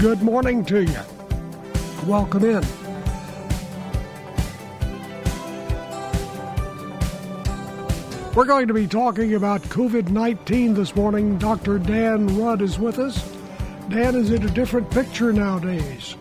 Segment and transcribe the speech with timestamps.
[0.00, 1.00] Good morning to you.
[2.06, 2.64] Welcome in.
[8.34, 11.36] We're going to be talking about COVID 19 this morning.
[11.36, 11.78] Dr.
[11.78, 13.30] Dan Rudd is with us.
[13.90, 16.16] Dan is in a different picture nowadays.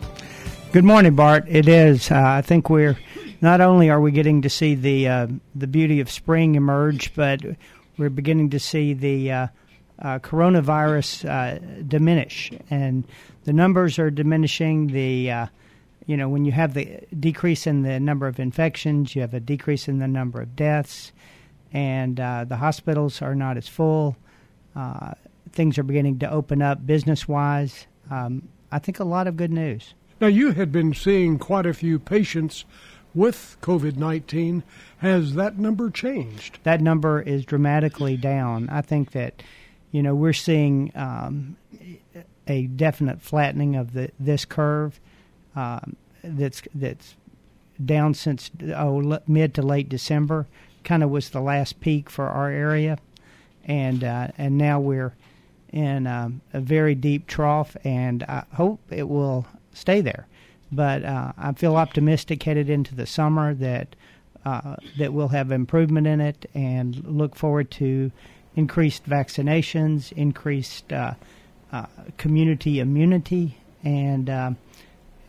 [0.74, 1.46] Good morning, Bart.
[1.48, 2.12] It is.
[2.12, 3.00] Uh, I think we're
[3.40, 7.40] not only are we getting to see the uh, the beauty of spring emerge, but
[7.98, 9.48] we're beginning to see the uh,
[10.02, 13.06] uh, coronavirus uh, diminish, and
[13.50, 14.88] the numbers are diminishing.
[14.88, 15.46] The uh,
[16.06, 19.40] you know when you have the decrease in the number of infections, you have a
[19.40, 21.12] decrease in the number of deaths,
[21.74, 24.16] and uh, the hospitals are not as full.
[24.76, 25.14] Uh,
[25.52, 27.88] things are beginning to open up business wise.
[28.12, 29.96] Um, I think a lot of good news.
[30.22, 32.66] Now, you had been seeing quite a few patients
[33.16, 34.62] with COVID 19.
[35.00, 36.60] Has that number changed?
[36.66, 38.70] that number is dramatically down.
[38.70, 39.42] I think that,
[39.92, 41.58] you know, we're seeing um,
[42.50, 45.00] a definite flattening of the this curve.
[45.56, 47.16] Um, that's that's
[47.84, 50.48] down since oh mid to late December.
[50.84, 52.98] Kind of was the last peak for our area,
[53.64, 55.14] and uh, and now we're
[55.72, 60.28] in um, a very deep trough, and I hope it will stay there.
[60.72, 63.96] But uh, I feel optimistic headed into the summer that
[64.46, 68.12] uh, that we'll have improvement in it, and look forward to
[68.56, 70.92] increased vaccinations, increased
[71.72, 71.86] uh, uh,
[72.18, 74.58] community immunity, and um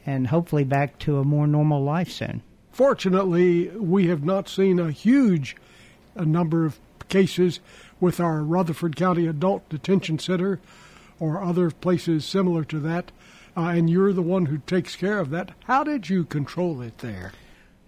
[0.07, 2.43] and hopefully back to a more normal life soon.
[2.73, 5.57] Fortunately, we have not seen a huge
[6.17, 6.79] uh number of
[7.09, 7.61] cases
[8.01, 10.61] with our Rutherford County Adult Detention Center
[11.19, 13.13] or other places similar to that.
[13.57, 15.51] Uh, and you're the one who takes care of that.
[15.65, 17.33] How did you control it there?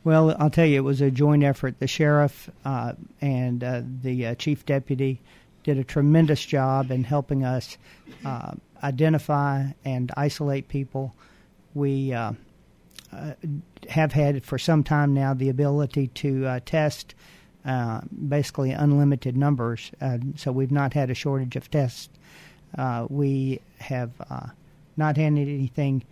[0.05, 1.79] Well, I'll tell you, it was a joint effort.
[1.79, 5.21] The sheriff uh, and uh, the uh, chief deputy
[5.65, 7.79] did a tremendous job in helping us
[8.25, 8.53] uh,
[8.83, 11.15] identify and isolate people.
[11.75, 12.33] We uh,
[13.13, 13.33] uh,
[13.89, 17.15] have had for some time now the ability to uh, test
[17.65, 19.93] uh, basically unlimited numbers,
[20.37, 22.09] so we've not had a shortage of tests.
[22.77, 24.11] Uh, we have
[24.97, 26.03] not had anything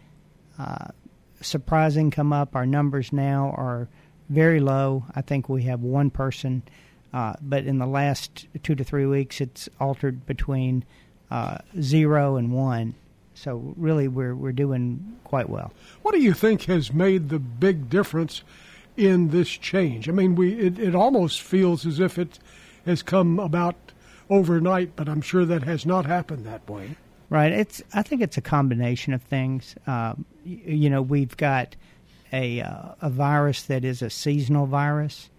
[1.40, 2.54] surprising come up.
[2.54, 3.88] Our numbers now are
[4.28, 5.04] very low.
[5.14, 6.62] I think we have one person,
[7.12, 10.84] uh, but in the last two to three weeks, it's altered between
[11.30, 12.94] uh, zero and one.
[13.34, 15.72] So really, we're we're doing quite well.
[16.02, 18.42] What do you think has made the big difference
[18.96, 20.08] in this change?
[20.08, 22.38] I mean, we it, it almost feels as if it
[22.84, 23.76] has come about
[24.28, 26.96] overnight, but I'm sure that has not happened that way.
[27.30, 27.52] Right.
[27.52, 27.82] It's.
[27.94, 29.74] I think it's a combination of things.
[29.86, 31.76] Um, y- you know, we've got
[32.32, 35.30] a uh, a virus that is a seasonal virus,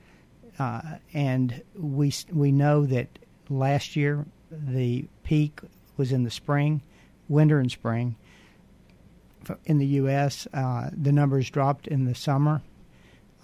[0.62, 0.82] uh,
[1.14, 3.08] and we we know that
[3.50, 5.60] last year the peak
[5.98, 6.82] was in the spring,
[7.28, 8.16] winter and spring.
[9.66, 12.62] In the U.S., uh, the numbers dropped in the summer,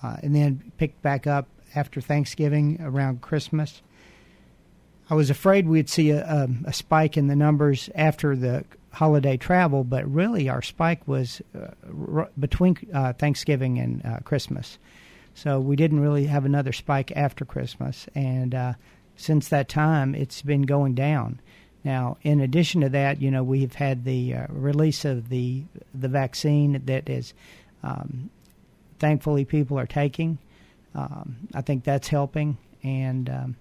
[0.03, 3.81] uh, and then picked back up after Thanksgiving around Christmas.
[5.09, 9.37] I was afraid we'd see a, a, a spike in the numbers after the holiday
[9.37, 11.69] travel, but really our spike was uh,
[12.13, 14.77] r- between uh, Thanksgiving and uh, Christmas.
[15.37, 18.73] So we didn't really have another spike after Christmas, and uh,
[19.15, 21.39] since that time, it's been going down.
[21.83, 25.63] Now, in addition to that, you know, we've had the uh, release of the
[25.93, 27.35] the vaccine that is,
[27.83, 28.31] um,
[28.97, 30.39] thankfully, people are taking.
[30.95, 33.55] Um, I think that's helping, and um,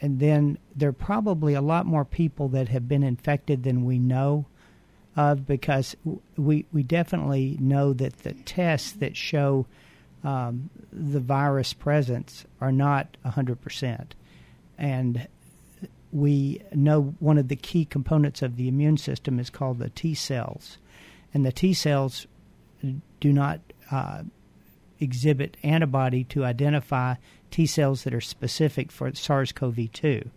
[0.00, 3.98] and- then there are probably a lot more people that have been infected than we
[3.98, 4.46] know
[5.16, 5.96] of because
[6.36, 9.66] we we definitely know that the tests that show
[10.24, 14.06] um, the virus presence are not 100%.
[14.78, 15.28] And
[16.12, 20.14] we know one of the key components of the immune system is called the T
[20.14, 20.78] cells.
[21.32, 22.26] And the T cells
[23.20, 23.60] do not
[23.90, 24.22] uh,
[24.98, 27.16] exhibit antibody to identify
[27.50, 30.30] T cells that are specific for SARS CoV 2.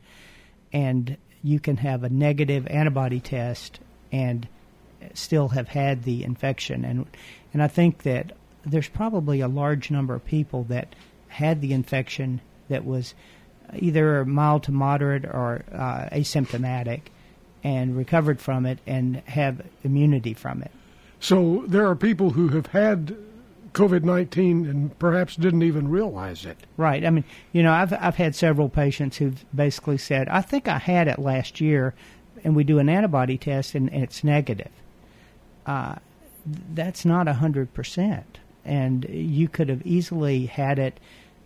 [0.74, 3.80] And you can have a negative antibody test
[4.12, 4.48] and
[5.14, 6.84] still have had the infection.
[6.84, 7.06] And
[7.54, 8.34] and I think that
[8.70, 10.96] there's probably a large number of people that
[11.28, 13.14] had the infection that was
[13.76, 17.02] either mild to moderate or uh, asymptomatic
[17.64, 20.72] and recovered from it and have immunity from it.
[21.20, 23.16] So there are people who have had
[23.74, 26.58] COVID 19 and perhaps didn't even realize it.
[26.78, 27.06] Right.
[27.06, 30.78] I mean, you know, I've I've had several patients who've basically said, "I think I
[30.78, 31.94] had it last year,"
[32.44, 34.72] and we do an antibody test and it's negative.
[35.66, 35.96] Uh,
[36.74, 41.00] that's not a hundred percent, and you could have easily had it,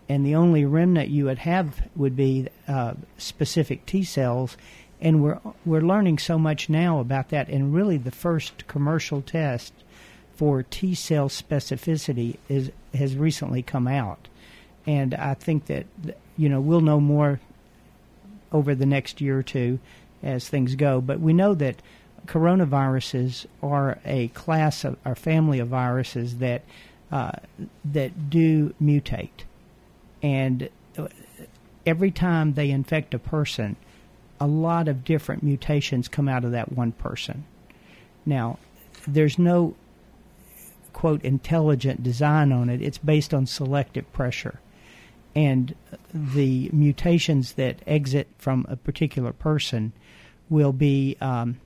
[0.09, 4.57] and the only remnant you would have would be uh, specific T cells,
[4.99, 7.47] and we're we're learning so much now about that.
[7.47, 9.73] And really, the first commercial test
[10.35, 14.27] for T cell specificity is has recently come out,
[14.85, 15.85] and I think that
[16.35, 17.39] you know we'll know more
[18.51, 19.79] over the next year or two
[20.23, 20.99] as things go.
[20.99, 21.81] But we know that
[22.25, 26.63] coronaviruses are a class of family of viruses that
[27.11, 27.31] uh,
[27.85, 29.45] that do mutate,
[30.23, 30.69] and
[31.85, 33.75] every time they infect a person,
[34.39, 37.45] a lot of different mutations come out of that one person.
[38.25, 38.57] Now,
[39.07, 39.75] there's no
[40.93, 42.81] quote intelligent design on it.
[42.81, 44.59] It's based on selective pressure.
[45.35, 45.75] And
[46.13, 49.93] the mutations that exit from a particular person
[50.49, 51.59] will be, um,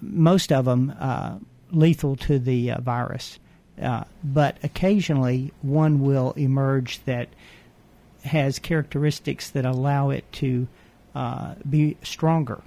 [0.00, 1.38] most of them, uh,
[1.70, 3.38] lethal to the uh, virus.
[3.80, 7.28] Uh, but occasionally, one will emerge that
[8.24, 10.68] has characteristics that allow it to
[11.14, 12.62] uh, be stronger.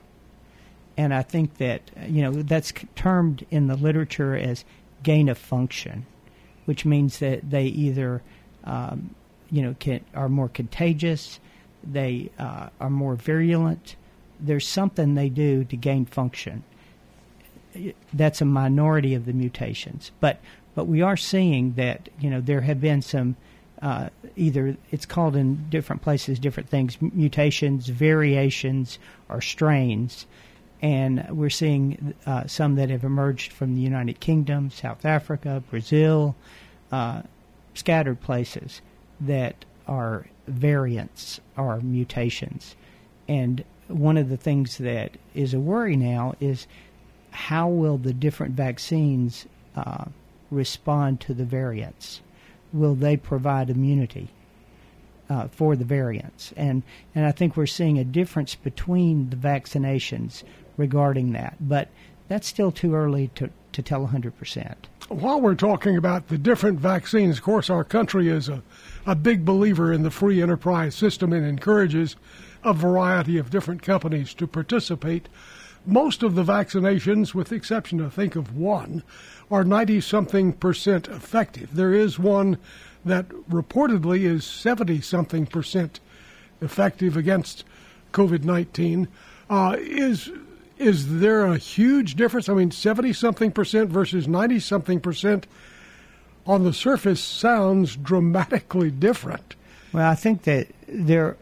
[0.97, 4.65] And I think that, you know, that's termed in the literature as
[5.03, 6.05] gain of function,
[6.65, 8.21] which means that they either,
[8.63, 9.15] um,
[9.51, 11.39] you know, can, are more contagious,
[11.83, 13.95] they uh, are more virulent.
[14.39, 16.63] There's something they do to gain function.
[18.13, 20.39] That's a minority of the mutations, but
[20.75, 23.35] but we are seeing that you know there have been some
[23.81, 28.99] uh, either it's called in different places different things mutations, variations,
[29.29, 30.25] or strains
[30.83, 36.35] and we're seeing uh, some that have emerged from the United Kingdom, South Africa, Brazil,
[36.91, 37.21] uh,
[37.73, 38.81] scattered places
[39.21, 42.75] that are variants or mutations.
[43.29, 46.67] And one of the things that is a worry now is
[47.31, 49.45] how will the different vaccines
[49.77, 50.05] uh,
[50.53, 52.21] respond to the variants?
[52.71, 54.29] Will they provide immunity?
[55.29, 56.53] Uh, for the variants.
[56.57, 56.83] And
[57.15, 60.43] and I think we're seeing a difference between the vaccinations
[60.77, 61.55] regarding that.
[61.61, 61.87] But
[62.27, 64.75] that's still too early to, to tell 100%.
[65.09, 68.63] While we're talking about the different vaccines, of course, our country is a,
[69.05, 72.15] a big believer in the free enterprise system and encourages
[72.63, 75.27] a variety of different companies to participate.
[75.85, 79.03] Most of the vaccinations, with the exception, I think, of one,
[79.51, 81.75] are 90 something percent effective.
[81.75, 82.57] There is one
[83.03, 85.99] that reportedly is 70 something percent
[86.61, 87.65] effective against
[88.13, 89.07] COVID 19.
[89.49, 90.31] Uh, is
[90.77, 92.49] is there a huge difference?
[92.49, 95.47] I mean, 70 something percent versus 90 something percent
[96.45, 99.55] on the surface sounds dramatically different.
[99.91, 101.37] Well, I think that there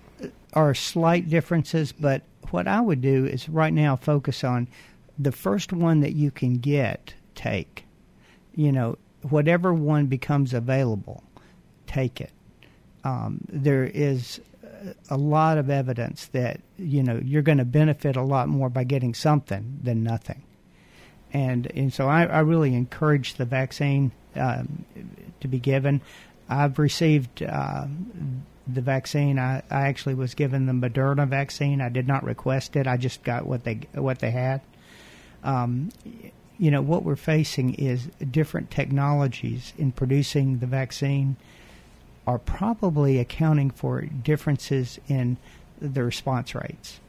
[0.54, 4.68] are slight differences, but what I would do is right now focus on
[5.18, 7.86] the first one that you can get, take.
[8.56, 8.98] You know,
[9.30, 11.24] whatever one becomes available,
[11.88, 12.32] take it.
[13.04, 14.42] Um, there is
[15.10, 18.84] a lot of evidence that you know you're going to benefit a lot more by
[18.84, 20.44] getting something than nothing.
[21.34, 24.86] And and so I, I really encourage the vaccine um,
[25.40, 26.02] to be given.
[26.50, 27.86] I've received uh,
[28.76, 29.40] the vaccine.
[29.40, 31.82] I, I actually was given the Moderna vaccine.
[31.82, 32.88] I did not request it.
[32.88, 34.62] I just got what they what they had.
[35.44, 35.92] Um,
[36.58, 41.38] you know what we're facing is different technologies in producing the vaccine
[42.28, 45.38] are probably accounting for differences in
[45.82, 47.00] the response rates.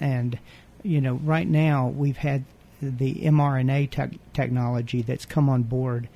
[0.00, 0.38] And,
[0.82, 2.44] you know, right now we've had
[2.80, 6.08] the mRNA te- technology that's come on board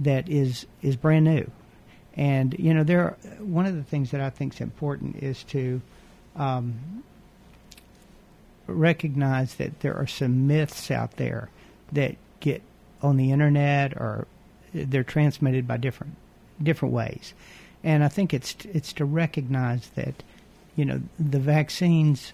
[0.00, 1.50] that is, is brand new.
[2.16, 5.80] And, you know, there one of the things that I think is important is to
[6.36, 7.02] um,
[8.66, 11.50] recognize that there are some myths out there
[11.92, 12.62] that get
[13.02, 14.26] on the internet or
[14.72, 16.14] they're transmitted by different
[16.62, 17.34] different ways.
[17.82, 20.22] And I think it's it's to recognize that,
[20.76, 22.32] you know, the vaccines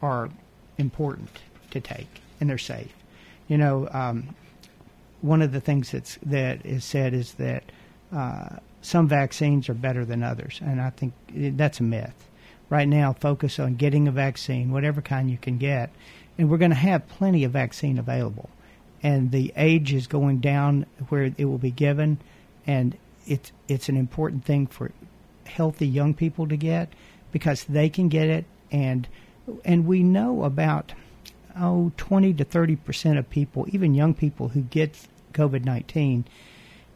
[0.00, 0.30] are
[0.78, 1.30] important
[1.70, 2.92] to take and they're safe.
[3.48, 4.34] You know, um,
[5.20, 7.64] one of the things that's that is said is that
[8.12, 11.14] uh, some vaccines are better than others, and I think
[11.58, 12.28] that's a myth.
[12.68, 15.90] Right now, focus on getting a vaccine, whatever kind you can get,
[16.36, 18.50] and we're going to have plenty of vaccine available.
[19.02, 22.18] and the age is going down where it will be given,
[22.66, 22.96] and
[23.26, 24.92] it's it's an important thing for
[25.44, 26.88] healthy young people to get
[27.32, 29.08] because they can get it, and
[29.64, 30.92] and we know about
[31.56, 36.24] oh 20 to 30 percent of people, even young people who get COVID nineteen,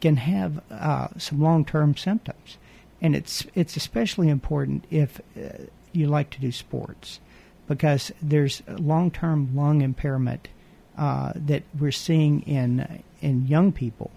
[0.01, 2.57] can have uh, some long term symptoms,
[3.01, 7.19] and it's it's especially important if uh, you like to do sports
[7.67, 10.47] because there's long term lung impairment
[10.97, 14.11] uh, that we're seeing in in young people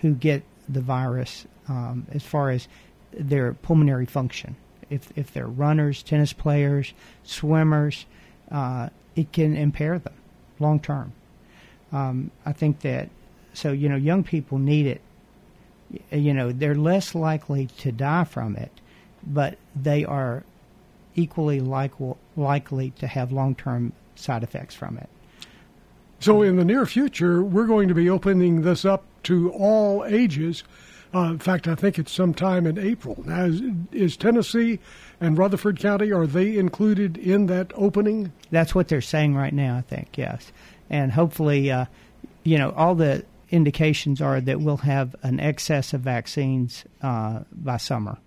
[0.00, 2.68] who get the virus um, as far as
[3.12, 4.56] their pulmonary function.
[4.90, 8.06] If if they're runners, tennis players, swimmers,
[8.50, 10.14] uh, it can impair them
[10.58, 11.12] long term.
[11.92, 13.08] Um, I think that
[13.52, 15.00] so you know young people need it.
[16.10, 18.72] You know they're less likely to die from it,
[19.26, 20.44] but they are
[21.14, 21.92] equally like,
[22.36, 25.08] likely to have long term side effects from it.
[26.20, 30.64] So, in the near future, we're going to be opening this up to all ages.
[31.14, 33.22] Uh, in fact, I think it's sometime in April.
[33.26, 33.62] Now, is,
[33.92, 34.80] is, Tennessee
[35.20, 38.32] and Rutherford County are they included in that opening?
[38.50, 39.76] That's what they're saying right now.
[39.76, 40.50] I think yes,
[40.88, 41.86] and hopefully, uh,
[42.42, 47.76] you know, all the indications are that we'll have an excess of vaccines uh, by
[47.76, 48.18] summer.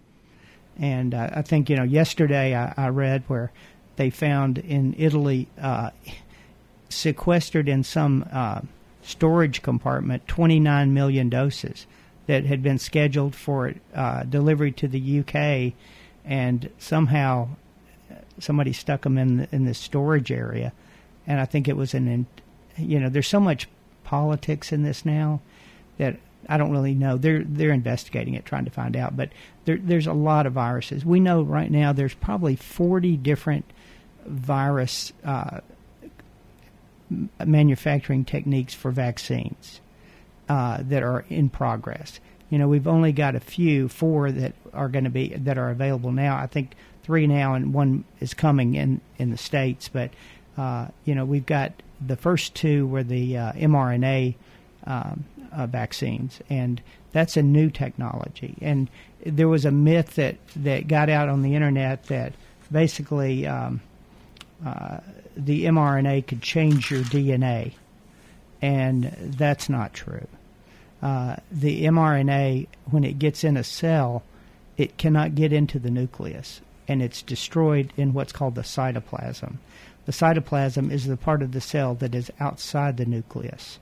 [0.79, 3.51] And uh, I think you know, yesterday I, I, read where
[3.98, 5.89] they found in Italy uh,
[6.88, 8.62] sequestered in some uh,
[9.01, 11.88] storage compartment 29 million doses
[12.27, 15.74] that had been scheduled for uh, delivery to the UK,
[16.24, 17.50] and somehow
[18.39, 20.72] somebody stuck them in the, in the storage area.
[21.25, 22.27] And I think it was an,
[22.77, 23.67] you know, there's so much
[24.08, 25.42] politics in this now
[25.98, 27.18] that I don't really know.
[27.18, 29.18] They're they're investigating it, trying to find out.
[29.18, 29.30] But
[29.66, 31.04] there, there's a lot of viruses.
[31.04, 33.66] We know right now there's probably 40 different
[34.26, 35.60] virus uh,
[37.46, 39.82] manufacturing techniques for vaccines
[40.48, 42.22] uh, that are in progress.
[42.50, 45.70] You know, we've only got a few, four that are going to be that are
[45.70, 46.38] available now.
[46.38, 49.90] I think three now, and one is coming in in the states.
[49.90, 50.12] But
[50.58, 51.74] uh, you know, we've got
[52.06, 54.36] the first two were the uh, mRNA
[54.86, 58.56] um, uh, vaccines, and that's a new technology.
[58.62, 58.89] And
[59.25, 62.34] there was a myth that that got out on the internet that
[62.72, 63.82] basically um,
[64.66, 65.00] uh,
[65.36, 67.74] the mRNA could change your DNA,
[68.62, 70.27] and that's not true.
[71.01, 74.24] Uh, the mRNA, when it gets in a cell,
[74.77, 79.58] it cannot get into the nucleus, and it's destroyed in what's called the cytoplasm.
[80.08, 83.78] The cytoplasm is the part of the cell that is outside the nucleus,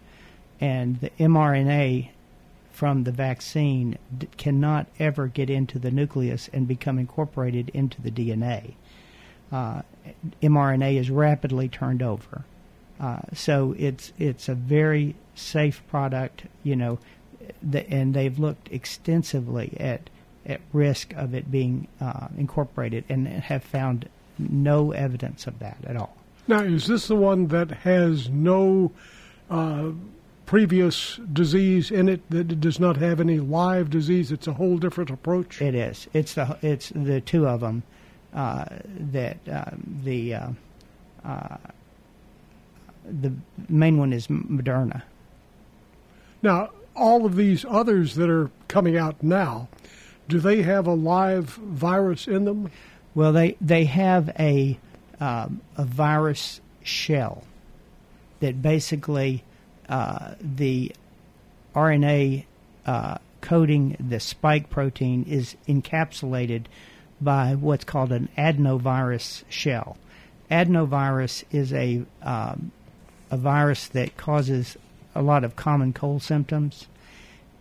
[0.59, 2.09] and the mRNA
[2.73, 8.11] from the vaccine d- cannot ever get into the nucleus and become incorporated into the
[8.11, 8.73] DNA
[9.51, 9.81] uh,
[10.41, 12.45] mRNA is rapidly turned over.
[12.99, 16.97] Uh, so it's it's a very safe product, you know,
[17.61, 20.09] the, and they've looked extensively at
[20.45, 25.95] at risk of it being uh, incorporated and have found no evidence of that at
[25.95, 26.14] all.
[26.47, 28.91] Now, is this the one that has no
[29.49, 29.91] uh,
[30.45, 32.21] previous disease in it?
[32.29, 34.31] That it does not have any live disease?
[34.31, 35.61] It's a whole different approach.
[35.61, 36.07] It is.
[36.13, 37.81] It's the it's the two of them
[38.33, 38.65] uh,
[39.11, 40.49] that um, the uh,
[41.23, 41.57] uh,
[43.03, 43.31] the
[43.67, 45.01] main one is Moderna.
[46.43, 49.67] Now, all of these others that are coming out now,
[50.27, 52.69] do they have a live virus in them?
[53.15, 54.77] Well, they they have a
[55.19, 57.43] um, a virus shell
[58.39, 59.43] that basically
[59.89, 60.91] uh, the
[61.73, 62.45] RNA
[62.85, 66.65] uh, coding the spike protein is encapsulated
[67.21, 69.97] by what's called an adenovirus shell.
[70.51, 72.71] Adenovirus is a um,
[73.31, 74.77] a virus that causes
[75.15, 76.87] a lot of common cold symptoms,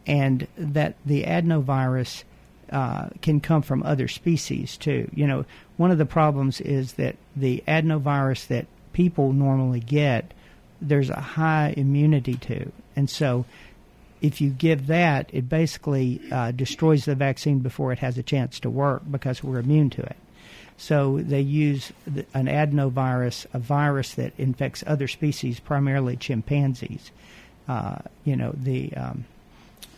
[0.07, 2.25] and that the adenovirus
[2.71, 5.09] uh, can come from other species too.
[5.15, 5.45] You know,
[5.77, 10.33] one of the problems is that the adenovirus that people normally get,
[10.81, 13.45] there's a high immunity to, and so
[14.21, 18.59] if you give that, it basically uh, destroys the vaccine before it has a chance
[18.61, 20.17] to work because we're immune to it.
[20.77, 27.11] So they use an adenovirus, a virus that infects other species, primarily chimpanzees.
[27.69, 29.25] Uh, you know, the um,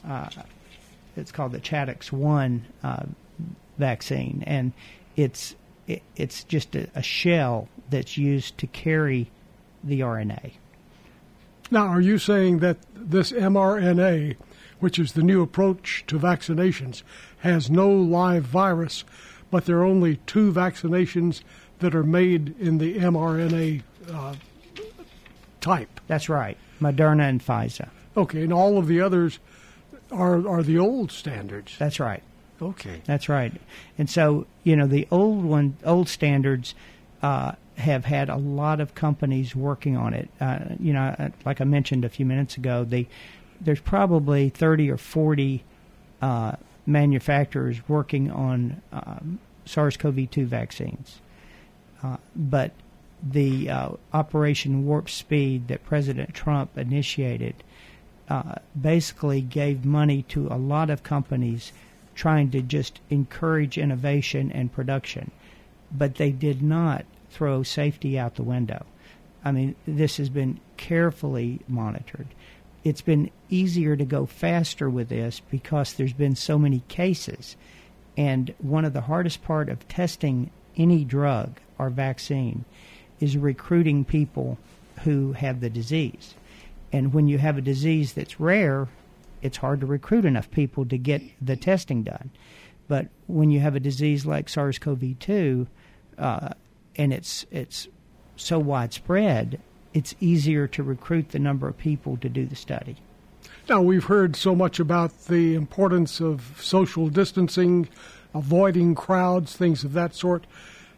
[0.06, 0.28] uh,
[1.16, 3.04] it's called the ChAdOx one uh,
[3.78, 4.72] vaccine, and
[5.16, 5.54] it's
[5.86, 9.30] it, it's just a, a shell that's used to carry
[9.82, 10.52] the RNA.
[11.70, 14.36] Now, are you saying that this mRNA,
[14.80, 17.02] which is the new approach to vaccinations,
[17.38, 19.04] has no live virus,
[19.50, 21.42] but there are only two vaccinations
[21.80, 24.34] that are made in the mRNA uh,
[25.60, 26.00] type.
[26.06, 26.56] That's right.
[26.80, 27.88] Moderna and Pfizer.
[28.16, 29.38] Okay, and all of the others
[30.10, 31.76] are are the old standards.
[31.78, 32.22] That's right.
[32.60, 33.02] Okay.
[33.04, 33.52] That's right.
[33.98, 36.74] And so, you know, the old one, old standards,
[37.22, 40.30] uh, have had a lot of companies working on it.
[40.40, 43.06] Uh, you know, uh, like I mentioned a few minutes ago, the
[43.60, 45.64] there's probably 30 or 40
[46.20, 46.52] uh,
[46.86, 51.20] manufacturers working on um, SARS-CoV-2 vaccines.
[52.02, 52.72] Uh, but
[53.22, 57.54] the uh, Operation Warp Speed that President Trump initiated
[58.78, 61.72] basically gave money to a lot of companies
[62.16, 65.30] trying to just encourage innovation and production.
[65.92, 68.84] But they did not throw safety out the window.
[69.44, 72.26] I mean, this has been carefully monitored.
[72.82, 77.56] It's been easier to go faster with this because there's been so many cases.
[78.16, 82.64] And one of the hardest part of testing any drug or vaccine
[83.20, 84.58] is recruiting people
[85.04, 86.34] who have the disease.
[86.92, 88.88] And when you have a disease that's rare,
[89.46, 92.30] it's hard to recruit enough people to get the testing done.
[92.88, 95.66] But when you have a disease like SARS-CoV-2,
[96.18, 96.48] uh,
[96.96, 97.88] and it's it's
[98.36, 99.60] so widespread,
[99.94, 102.96] it's easier to recruit the number of people to do the study.
[103.68, 107.88] Now we've heard so much about the importance of social distancing,
[108.34, 110.46] avoiding crowds, things of that sort.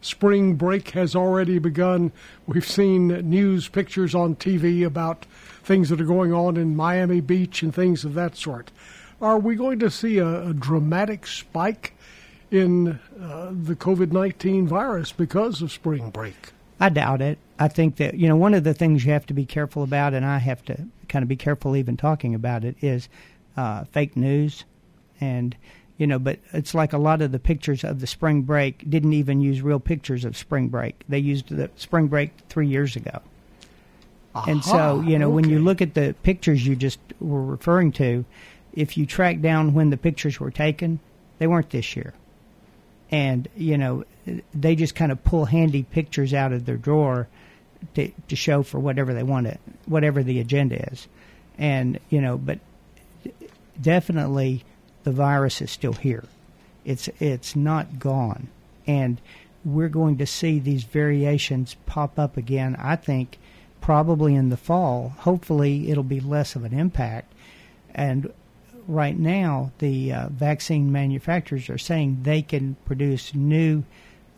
[0.01, 2.11] Spring break has already begun.
[2.47, 5.25] We've seen news pictures on TV about
[5.63, 8.71] things that are going on in Miami Beach and things of that sort.
[9.21, 11.93] Are we going to see a, a dramatic spike
[12.49, 16.53] in uh, the COVID 19 virus because of spring break?
[16.79, 17.37] I doubt it.
[17.59, 20.13] I think that you know one of the things you have to be careful about,
[20.13, 23.09] and I have to kind of be careful even talking about it, is
[23.57, 24.63] uh, fake news,
[25.19, 25.57] and
[25.99, 26.17] you know.
[26.17, 29.61] But it's like a lot of the pictures of the spring break didn't even use
[29.61, 31.03] real pictures of spring break.
[31.07, 33.21] They used the spring break three years ago,
[34.47, 38.25] and so you know when you look at the pictures you just were referring to,
[38.73, 40.99] if you track down when the pictures were taken,
[41.37, 42.15] they weren't this year
[43.11, 44.03] and you know
[44.53, 47.27] they just kind of pull handy pictures out of their drawer
[47.95, 51.07] to, to show for whatever they want it, whatever the agenda is,
[51.57, 52.59] and you know, but
[53.81, 54.63] definitely
[55.03, 56.25] the virus is still here.
[56.85, 58.47] It's it's not gone,
[58.87, 59.19] and
[59.65, 62.75] we're going to see these variations pop up again.
[62.79, 63.37] I think
[63.81, 65.13] probably in the fall.
[65.19, 67.33] Hopefully, it'll be less of an impact,
[67.93, 68.31] and
[68.87, 73.83] right now, the uh, vaccine manufacturers are saying they can produce new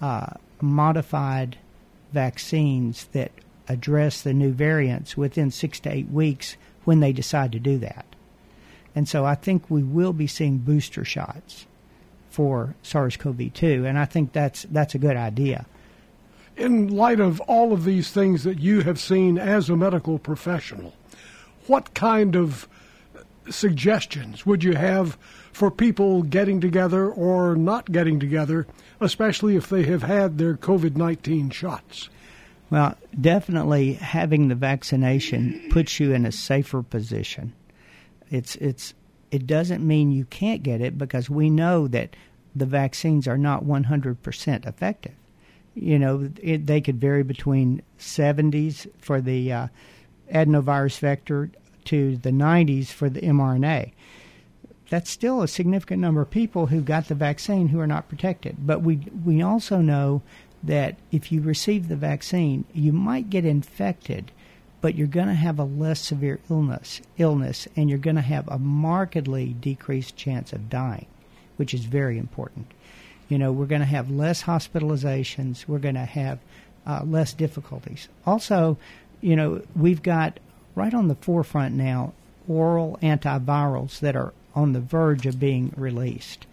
[0.02, 1.58] uh, modified
[2.12, 3.32] vaccines that
[3.68, 8.06] address the new variants within six to eight weeks when they decide to do that.
[8.96, 11.66] And so I think we will be seeing booster shots
[12.30, 15.66] for SARS-CoV-2, and I think that's that's a good idea.
[16.56, 20.94] In light of all of these things that you have seen as a medical professional,
[21.68, 22.68] what kind of
[23.50, 25.18] suggestions would you have
[25.52, 28.68] for people getting together or not getting together,
[29.00, 32.10] especially if they have had their COVID 19 shots?
[32.70, 37.54] Well, definitely having the vaccination puts you in a safer position.
[38.32, 38.94] It's it's
[39.30, 42.16] it doesn't mean you can't get it because we know that
[42.56, 45.14] the vaccines are not 100% effective.
[45.74, 49.68] You know, it, they could vary between 70s for the uh,
[50.34, 51.50] adenovirus vector
[51.86, 53.92] to the 90s for the mRNA.
[54.90, 58.68] That's still a significant number of people who got the vaccine who are not protected.
[58.68, 60.22] But we we also know
[60.64, 64.34] that if you receive the vaccine, you might get infected,
[64.82, 68.48] but you're going to have a less severe illness, illness, and you're going to have
[68.48, 71.06] a markedly decreased chance of dying,
[71.58, 72.72] which is very important.
[73.30, 75.68] You know, we're going to have less hospitalizations.
[75.68, 76.40] We're going to have
[76.86, 78.10] uh, less difficulties.
[78.26, 78.78] Also,
[79.22, 80.40] you know, we've got
[80.76, 82.14] right on the forefront now
[82.48, 86.48] oral antivirals that are on the verge of being released.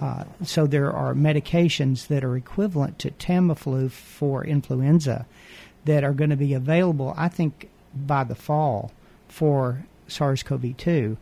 [0.00, 5.26] Uh, so there are medications that are equivalent to Tamiflu for influenza
[5.88, 8.92] that are going to be available, I think, by the fall
[9.26, 11.16] for SARS-CoV-2.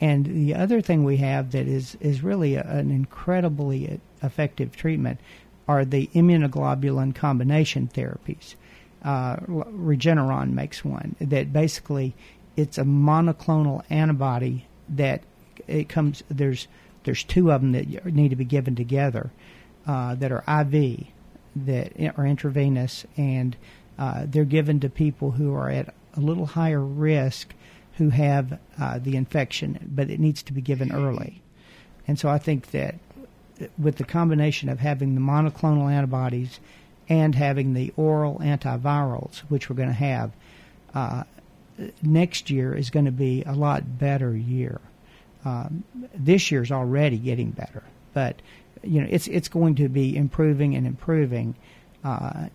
[0.00, 5.18] And the other thing we have that is is really a, an incredibly effective treatment
[5.66, 8.54] are the immunoglobulin combination therapies.
[9.02, 12.14] Uh, Regeneron makes one that basically
[12.56, 15.22] it's a monoclonal antibody that
[15.66, 16.68] it comes there's
[17.02, 19.32] there's two of them that need to be given together
[19.84, 21.06] uh, that are IV
[21.56, 23.56] that are intravenous and
[24.02, 27.54] uh, they're given to people who are at a little higher risk
[27.98, 31.40] who have uh, the infection, but it needs to be given early.
[32.08, 32.96] And so I think that
[33.78, 36.58] with the combination of having the monoclonal antibodies
[37.08, 40.32] and having the oral antivirals, which we're going to have,
[40.94, 41.22] uh,
[42.02, 44.80] next year is going to be a lot better year.
[45.44, 47.84] Um, this year's already getting better,
[48.14, 48.42] but
[48.82, 51.54] you know it's it's going to be improving and improving.
[52.02, 52.48] Uh,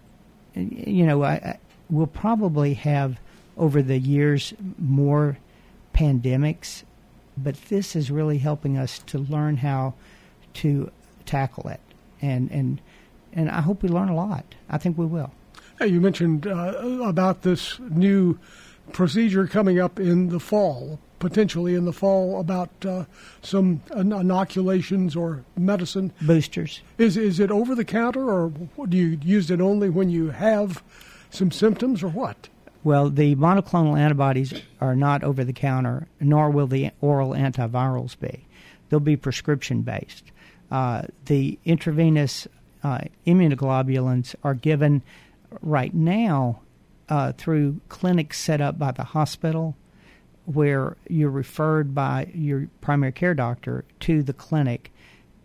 [0.58, 3.20] you know, I, I, we'll probably have
[3.58, 5.38] over the years more
[5.94, 6.84] pandemics,
[7.38, 9.94] but this is really helping us to learn how
[10.56, 10.92] to
[11.26, 11.82] tackle it,
[12.22, 12.82] and and
[13.34, 14.56] and I hope we learn a lot.
[14.70, 15.32] I think we will.
[15.80, 18.40] Hey, you mentioned uh, about this new
[18.92, 23.06] procedure coming up in the fall, potentially in the fall, about uh,
[23.42, 26.82] some inoculations or medicine boosters.
[26.98, 28.52] Is is it over the counter, or
[28.88, 30.84] do you use it only when you have
[31.30, 32.50] some symptoms, or what?
[32.84, 38.46] Well, the monoclonal antibodies are not over the counter, nor will the oral antivirals be.
[38.90, 40.24] They'll be prescription based.
[40.72, 42.48] Uh, the intravenous
[42.84, 45.02] uh, immunoglobulins are given
[45.62, 46.62] right now
[47.10, 49.76] uh, through clinics set up by the hospital
[50.48, 54.92] where you're referred by your primary care doctor to the clinic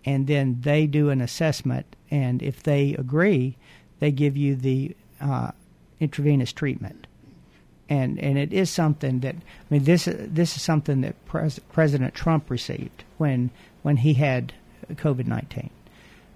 [0.05, 3.57] and then they do an assessment and if they agree
[3.99, 5.51] they give you the uh,
[6.01, 7.07] intravenous treatment
[7.93, 12.15] and and it is something that I mean this this is something that Pres- President
[12.15, 13.51] Trump received when
[13.83, 14.55] when he had
[14.93, 15.71] COVID nineteen,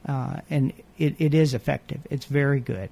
[0.07, 2.01] uh, and it, it is effective.
[2.11, 2.91] It's very good.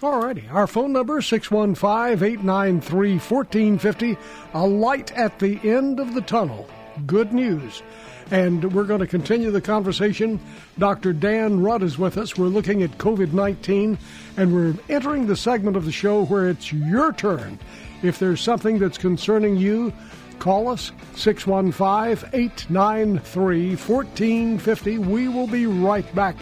[0.00, 0.44] All righty.
[0.52, 4.16] Our phone number, 615-893-1450.
[4.54, 6.68] A light at the end of the tunnel.
[7.04, 7.82] Good news.
[8.30, 10.38] And we're going to continue the conversation.
[10.78, 11.12] Dr.
[11.12, 12.38] Dan Rudd is with us.
[12.38, 13.98] We're looking at COVID 19,
[14.36, 17.58] and we're entering the segment of the show where it's your turn.
[18.02, 19.92] If there's something that's concerning you,
[20.38, 24.98] call us 615 893 1450.
[24.98, 26.36] We will be right back.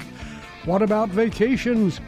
[0.66, 2.02] What about vacations?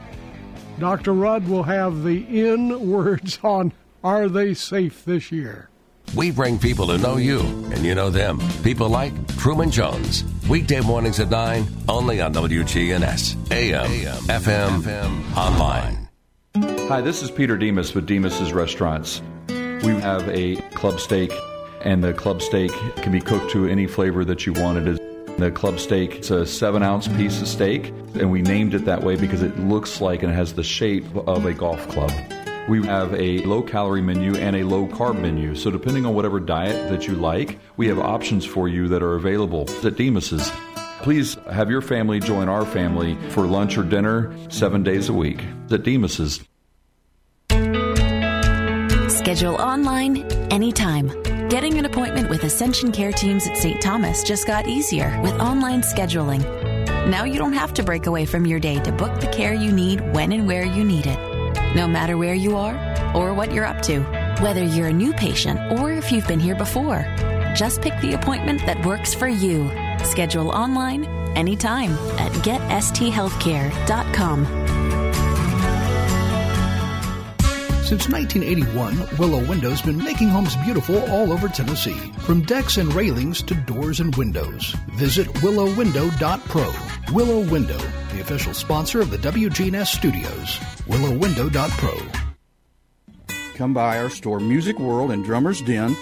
[0.78, 1.12] Dr.
[1.12, 3.72] Rudd will have the in words on
[4.04, 5.70] are they safe this year?
[6.14, 8.40] We bring people who know you and you know them.
[8.62, 10.24] People like Truman Jones.
[10.48, 13.90] Weekday mornings at 9, only on WGNS, AM,
[14.28, 16.08] FM, FM, online.
[16.88, 19.20] Hi, this is Peter Demos with Demos's Restaurants.
[19.48, 21.32] We have a club steak,
[21.82, 24.78] and the club steak can be cooked to any flavor that you want.
[24.78, 24.98] It is
[25.40, 29.02] the club steak, it's a seven ounce piece of steak, and we named it that
[29.02, 32.12] way because it looks like and has the shape of a golf club.
[32.68, 35.54] We have a low calorie menu and a low carb menu.
[35.54, 39.14] So, depending on whatever diet that you like, we have options for you that are
[39.14, 40.50] available at Demos's.
[41.00, 45.42] Please have your family join our family for lunch or dinner seven days a week
[45.70, 46.40] at Demos's.
[49.08, 51.10] Schedule online anytime.
[51.48, 53.80] Getting an appointment with Ascension Care Teams at St.
[53.80, 56.42] Thomas just got easier with online scheduling.
[57.08, 59.72] Now you don't have to break away from your day to book the care you
[59.72, 61.18] need when and where you need it.
[61.74, 62.74] No matter where you are
[63.16, 64.00] or what you're up to,
[64.42, 67.06] whether you're a new patient or if you've been here before,
[67.56, 69.70] just pick the appointment that works for you.
[70.04, 74.77] Schedule online anytime at getsthealthcare.com.
[77.88, 83.42] Since 1981, Willow Window's been making homes beautiful all over Tennessee, from decks and railings
[83.44, 84.76] to doors and windows.
[84.96, 87.14] Visit willowwindow.pro.
[87.14, 87.78] Willow Window,
[88.12, 90.58] the official sponsor of the WGNS studios.
[90.86, 91.98] willowwindow.pro.
[93.54, 95.96] Come by our store, Music World and Drummer's Den.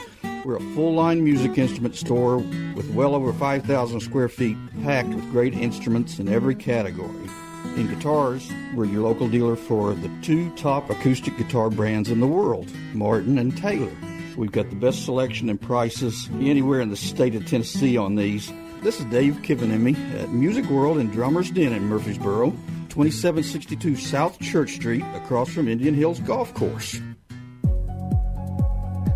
[0.44, 5.30] We're a full line music instrument store with well over 5,000 square feet, packed with
[5.30, 7.30] great instruments in every category.
[7.76, 12.26] In guitars, we're your local dealer for the two top acoustic guitar brands in the
[12.26, 13.94] world, Martin and Taylor.
[14.34, 18.50] We've got the best selection and prices anywhere in the state of Tennessee on these.
[18.80, 22.52] This is Dave Kivenemy at Music World and Drummer's Den in Murfreesboro,
[22.88, 26.98] 2762 South Church Street, across from Indian Hills Golf Course.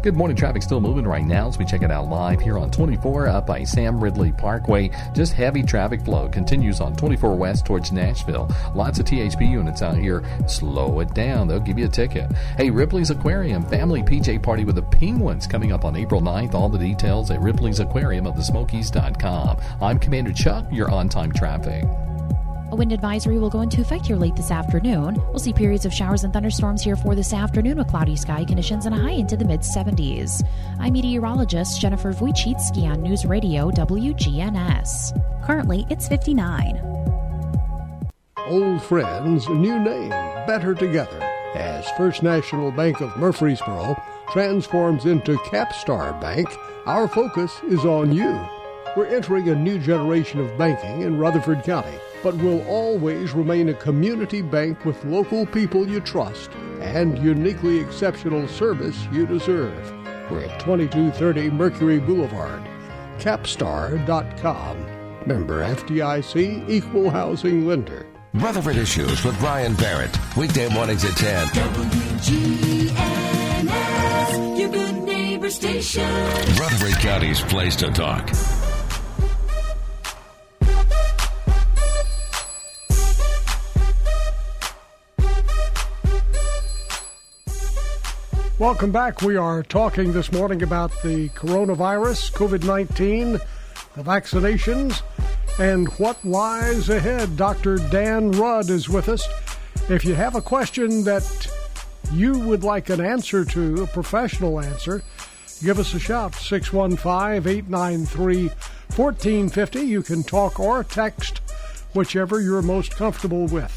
[0.02, 0.34] Good morning.
[0.34, 3.46] Traffic still moving right now as we check it out live here on 24 up
[3.46, 4.90] by Sam Ridley Parkway.
[5.12, 8.50] Just heavy traffic flow continues on 24 west towards Nashville.
[8.74, 10.24] Lots of THP units out here.
[10.46, 11.48] Slow it down.
[11.48, 12.32] They'll give you a ticket.
[12.56, 16.54] Hey, Ripley's Aquarium family PJ party with the Penguins coming up on April 9th.
[16.54, 19.58] All the details at Ripley's Aquarium of the Smokies.com.
[19.82, 20.64] I'm Commander Chuck.
[20.72, 21.84] You're on time traffic.
[22.72, 25.20] A wind advisory will go into effect here late this afternoon.
[25.30, 28.86] We'll see periods of showers and thunderstorms here for this afternoon with cloudy sky conditions
[28.86, 30.46] and a high into the mid 70s.
[30.78, 35.44] I'm meteorologist Jennifer Wojcicki on News Radio WGNS.
[35.44, 36.76] Currently, it's 59.
[38.46, 40.10] Old friends, new name,
[40.46, 41.20] better together.
[41.54, 46.46] As First National Bank of Murfreesboro transforms into Capstar Bank,
[46.86, 48.40] our focus is on you.
[48.96, 53.74] We're entering a new generation of banking in Rutherford County, but will always remain a
[53.74, 59.92] community bank with local people you trust and uniquely exceptional service you deserve.
[60.30, 62.62] We're at 2230 Mercury Boulevard.
[63.18, 64.86] Capstar.com.
[65.26, 68.06] Member FDIC, Equal Housing Lender.
[68.34, 70.16] Rutherford Issues with Brian Barrett.
[70.36, 71.48] Weekday mornings at 10.
[71.48, 72.98] WGNS,
[74.58, 76.08] your good neighbor station.
[76.58, 78.30] Rutherford County's place to talk.
[88.60, 89.22] Welcome back.
[89.22, 95.00] We are talking this morning about the coronavirus, COVID 19, the vaccinations,
[95.58, 97.38] and what lies ahead.
[97.38, 97.76] Dr.
[97.76, 99.26] Dan Rudd is with us.
[99.88, 101.24] If you have a question that
[102.12, 105.02] you would like an answer to, a professional answer,
[105.62, 108.48] give us a shout 615 893
[108.94, 109.80] 1450.
[109.80, 111.38] You can talk or text,
[111.94, 113.74] whichever you're most comfortable with.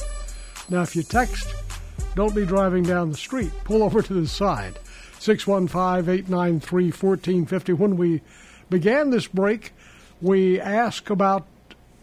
[0.69, 1.62] Now, if you text,
[2.15, 3.51] don't be driving down the street.
[3.63, 4.79] Pull over to the side.
[5.19, 7.73] 615 893 1450.
[7.73, 8.21] When we
[8.69, 9.73] began this break,
[10.21, 11.47] we asked about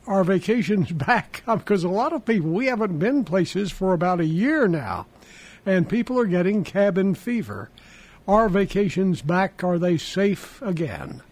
[0.07, 4.25] our vacations back because a lot of people, we haven't been places for about a
[4.25, 5.07] year now,
[5.67, 7.71] and people are getting cabin fever.
[8.27, 9.65] Are vacations back?
[9.65, 11.23] Are they safe again?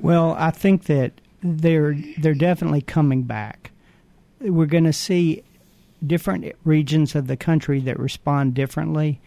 [0.00, 3.70] Well, I think that they're they're definitely coming back.
[4.40, 5.42] We're going to see
[6.06, 9.20] different regions of the country that respond differently.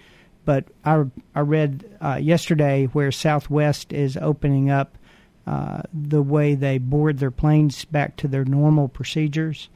[0.45, 1.03] But I,
[1.35, 4.97] I read uh, yesterday where Southwest is opening up
[5.45, 9.69] uh, the way they board their planes back to their normal procedures,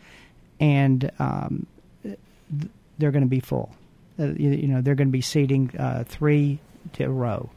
[0.60, 1.66] and um,
[2.04, 2.18] th-
[2.98, 3.76] they're going to be full.
[4.20, 6.60] Uh, you, you know, they're going to be seating uh, three
[6.94, 7.50] to a row,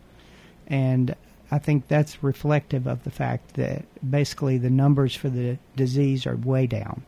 [0.66, 1.14] and
[1.50, 6.36] I think that's reflective of the fact that basically the numbers for the disease are
[6.36, 7.02] way down.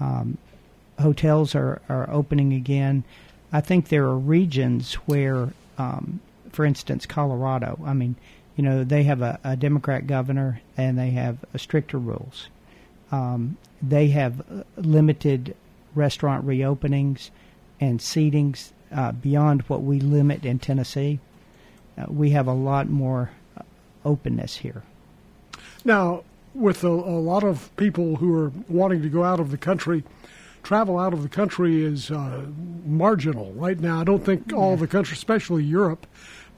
[0.00, 0.38] Um,
[0.98, 3.04] hotels are, are opening again.
[3.52, 6.20] I think there are regions where, um,
[6.52, 8.16] for instance, Colorado, I mean,
[8.56, 12.48] you know, they have a, a Democrat governor and they have stricter rules.
[13.10, 15.54] Um, they have uh, limited
[15.94, 17.30] restaurant reopenings
[17.80, 21.20] and seatings uh, beyond what we limit in Tennessee.
[21.96, 23.62] Uh, we have a lot more uh,
[24.04, 24.82] openness here.
[25.84, 29.58] Now, with a, a lot of people who are wanting to go out of the
[29.58, 30.02] country,
[30.62, 32.42] travel out of the country is uh,
[32.86, 34.00] marginal right now.
[34.00, 36.06] I don't think all the countries, especially Europe,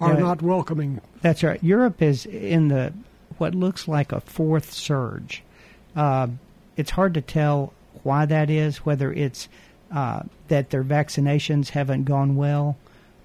[0.00, 0.20] are Yeah.
[0.20, 1.00] not welcoming.
[1.22, 1.62] That's right.
[1.62, 2.92] Europe is in the
[3.38, 5.42] what looks like a fourth surge.
[5.96, 6.28] Uh,
[6.76, 9.48] it's hard to tell why that is, whether it's
[9.90, 12.76] uh, that their vaccinations haven't gone well,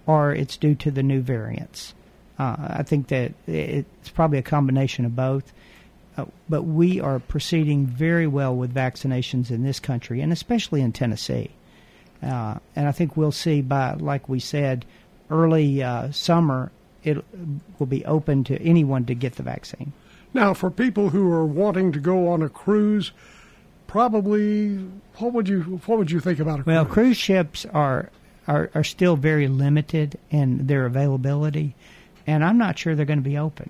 [0.08, 1.94] or it's due to the new variants.
[2.40, 5.54] Uh, I think that it's probably a combination of both.
[6.18, 10.92] Uh, but we are proceeding very well with vaccinations in this country, and especially in
[10.92, 11.52] Tennessee.
[12.24, 14.86] Uh, and I think we'll see by, like we said,
[15.30, 16.72] early uh, summer,
[17.04, 17.24] it
[17.78, 19.94] will be open to anyone to get the vaccine.
[20.34, 23.12] Now, for people who are wanting to go on a cruise,
[23.88, 24.78] probably
[25.18, 26.76] what would you what would you think about a cruise?
[26.76, 27.18] Well, cruise?
[27.18, 28.10] ships are,
[28.48, 31.76] are are still very limited in their availability,
[32.28, 33.70] and I'm not sure they're going to be open.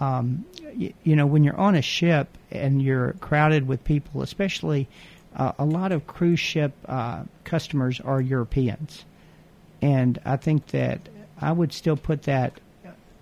[0.00, 4.88] Um, you, you know, when you're on a ship and you're crowded with people, especially
[5.36, 9.04] uh, a lot of cruise ship uh, customers are Europeans,
[9.82, 11.00] and I think that
[11.40, 12.60] I would still put that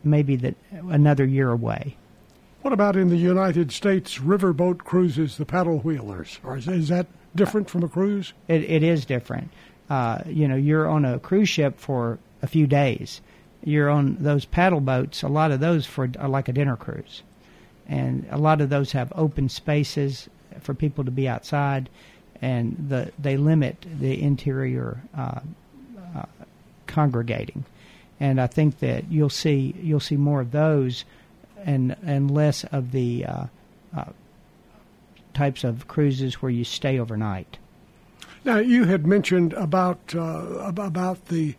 [0.04, 1.96] maybe that another year away.
[2.62, 6.38] What about in the United States riverboat cruises, the paddle wheelers?
[6.42, 8.32] Or is, is that different from a cruise?
[8.48, 9.50] It, it is different.
[9.88, 13.20] Uh, you know, you're on a cruise ship for a few days.
[13.68, 15.22] You're on those paddle boats.
[15.22, 17.22] A lot of those for are like a dinner cruise,
[17.86, 20.28] and a lot of those have open spaces
[20.60, 21.90] for people to be outside,
[22.40, 25.40] and the they limit the interior uh,
[26.16, 26.22] uh,
[26.86, 27.66] congregating.
[28.18, 31.04] And I think that you'll see you'll see more of those,
[31.62, 33.46] and and less of the uh,
[33.94, 34.04] uh,
[35.34, 37.58] types of cruises where you stay overnight.
[38.44, 41.54] Now, you had mentioned about uh, about the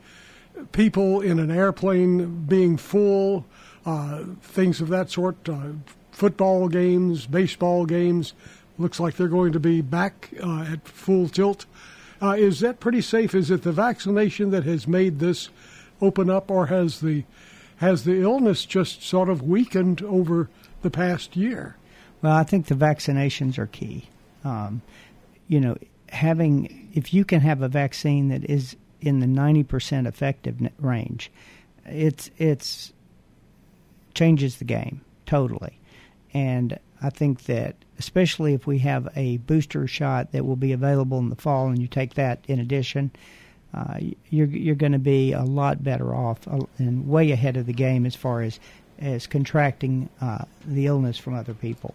[0.71, 3.45] people in an airplane being full,
[3.85, 5.47] uh, things of that sort.
[5.47, 5.71] Uh,
[6.11, 8.33] football games, baseball games.
[8.77, 11.65] Looks like they're going to be back uh, at full tilt.
[12.21, 13.33] Uh, is that pretty safe?
[13.33, 15.49] Is it the vaccination that has made this
[16.01, 17.23] open up, or has the
[17.77, 20.49] has the illness just sort of weakened over
[20.81, 21.77] the past year?
[22.21, 24.09] Well, I think the vaccinations are key.
[24.43, 24.81] Um,
[25.47, 25.77] you know,
[26.09, 31.31] having if you can have a vaccine that is in the ninety percent effective range,
[31.85, 32.93] it's it's
[34.13, 35.79] changes the game totally.
[36.33, 41.19] And I think that especially if we have a booster shot that will be available
[41.19, 43.11] in the fall, and you take that in addition,
[43.73, 47.65] uh, you're you're going to be a lot better off uh, and way ahead of
[47.65, 48.59] the game as far as
[48.99, 51.93] as contracting uh, the illness from other people.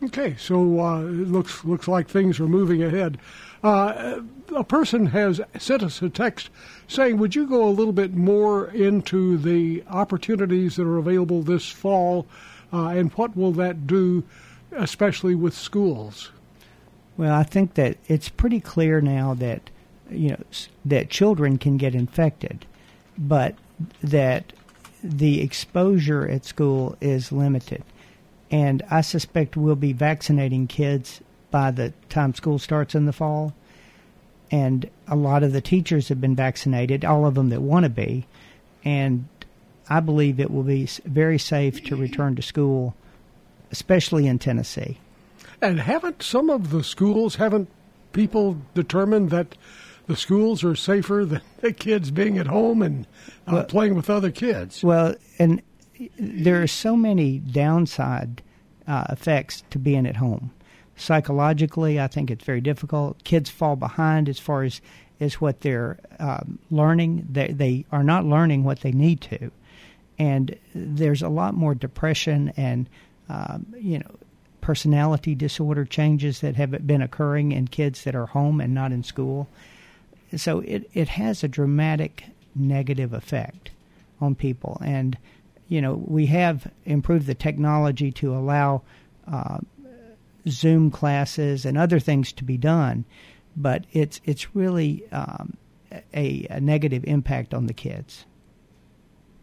[0.00, 3.18] Okay, so uh, it looks looks like things are moving ahead.
[3.64, 4.20] Uh,
[4.54, 6.50] a person has sent us a text
[6.86, 11.68] saying, "Would you go a little bit more into the opportunities that are available this
[11.68, 12.26] fall,
[12.72, 14.22] uh, and what will that do,
[14.70, 16.30] especially with schools?"
[17.16, 19.68] Well, I think that it's pretty clear now that
[20.08, 20.44] you know
[20.84, 22.66] that children can get infected,
[23.18, 23.56] but
[24.00, 24.52] that
[25.02, 27.82] the exposure at school is limited.
[28.50, 33.54] And I suspect we'll be vaccinating kids by the time school starts in the fall.
[34.50, 37.90] And a lot of the teachers have been vaccinated, all of them that want to
[37.90, 38.26] be.
[38.84, 39.28] And
[39.90, 42.94] I believe it will be very safe to return to school,
[43.70, 44.98] especially in Tennessee.
[45.60, 47.68] And haven't some of the schools haven't
[48.12, 49.56] people determined that
[50.06, 53.06] the schools are safer than the kids being at home and
[53.46, 54.82] uh, Well- playing with other kids?
[54.82, 55.62] Well, and
[56.18, 58.42] there are so many downside
[58.86, 60.50] uh, effects to being at home.
[60.96, 63.22] Psychologically, I think it's very difficult.
[63.24, 64.80] Kids fall behind as far as
[65.20, 67.26] is what they're um, learning.
[67.30, 69.50] They they are not learning what they need to,
[70.18, 72.88] and there's a lot more depression and
[73.28, 74.10] um, you know
[74.60, 79.02] personality disorder changes that have been occurring in kids that are home and not in
[79.02, 79.48] school.
[80.36, 83.70] So it it has a dramatic negative effect
[84.20, 85.16] on people, and
[85.68, 88.82] you know we have improved the technology to allow.
[89.26, 89.58] Uh,
[90.48, 93.04] Zoom classes and other things to be done,
[93.56, 95.56] but it's it's really um,
[96.14, 98.24] a, a negative impact on the kids.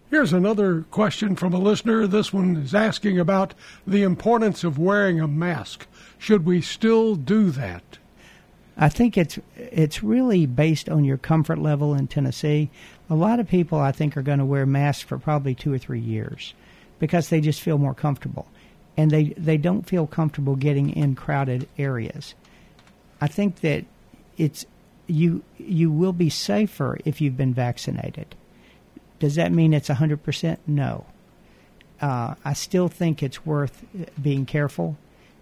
[0.10, 2.08] Here's another question from a listener.
[2.08, 3.54] This one is asking about
[3.86, 5.88] the importance of wearing a mask.
[6.18, 7.98] Should we still do that?
[8.78, 12.70] I think it's it's really based on your comfort level in Tennessee.
[13.10, 15.78] A lot of people I think are going to wear masks for probably two or
[15.78, 16.54] three years
[17.00, 18.48] because they just feel more comfortable,
[18.98, 22.36] and they they don't feel comfortable getting in crowded areas.
[23.22, 23.86] I think that
[24.38, 24.66] it's
[25.08, 28.36] you you will be safer if you've been vaccinated.
[29.20, 30.60] Does that mean it's hundred percent?
[30.68, 31.06] No.
[32.02, 33.86] Uh, I still think it's worth
[34.22, 34.98] being careful,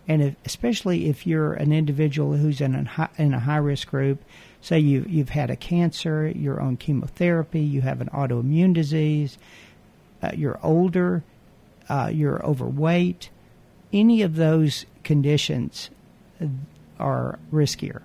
[0.08, 3.90] and if, especially if you're an individual who's in a high, in a high risk
[3.90, 4.24] group.
[4.62, 9.38] Say you you've had a cancer, you're on chemotherapy, you have an autoimmune disease,
[10.22, 11.24] uh, you're older,
[11.90, 13.30] uh, you're overweight.
[13.92, 15.90] Any of those conditions
[17.00, 18.02] are riskier,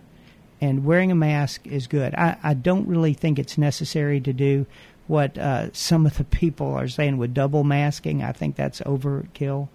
[0.60, 2.14] and wearing a mask is good.
[2.14, 4.66] I, I don't really think it's necessary to do
[5.06, 8.22] what uh, some of the people are saying with double masking.
[8.22, 9.68] I think that's overkill.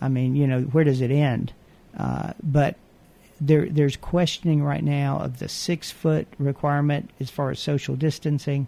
[0.00, 1.52] I mean, you know, where does it end?
[1.96, 2.76] Uh, but
[3.40, 8.66] there, there's questioning right now of the six foot requirement as far as social distancing,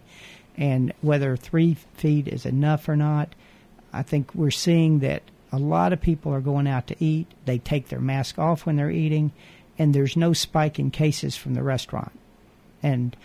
[0.57, 3.33] and whether three feet is enough or not.
[3.91, 7.27] I think we're seeing that a lot of people are going out to eat.
[7.45, 9.31] They take their mask off when they're eating,
[9.77, 12.11] and there's no spike in cases from the restaurant.
[12.83, 13.15] And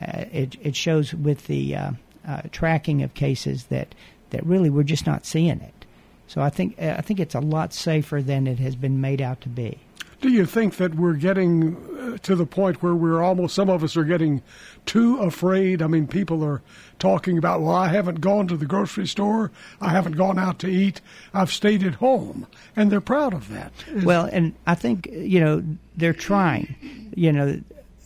[0.00, 1.90] uh, it it shows with the uh,
[2.26, 3.94] uh, tracking of cases that
[4.30, 5.83] that really we're just not seeing it.
[6.26, 9.40] So I think I think it's a lot safer than it has been made out
[9.42, 9.78] to be.
[10.24, 13.84] Do you think that we're getting uh, to the point where we're almost, some of
[13.84, 14.42] us are getting
[14.86, 15.82] too afraid?
[15.82, 16.62] I mean, people are
[16.98, 19.50] talking about, well, I haven't gone to the grocery store,
[19.82, 21.02] I haven't gone out to eat,
[21.34, 23.72] I've stayed at home, and they're proud of that.
[24.02, 25.62] Well, and I think you know
[25.94, 27.10] they're trying.
[27.14, 27.60] You know,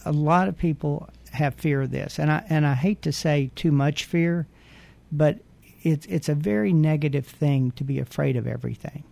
[0.04, 3.52] a lot of people have fear of this, and I and I hate to say
[3.54, 4.48] too much fear,
[5.12, 5.38] but
[5.90, 9.04] it's it's a very negative thing to be afraid of everything.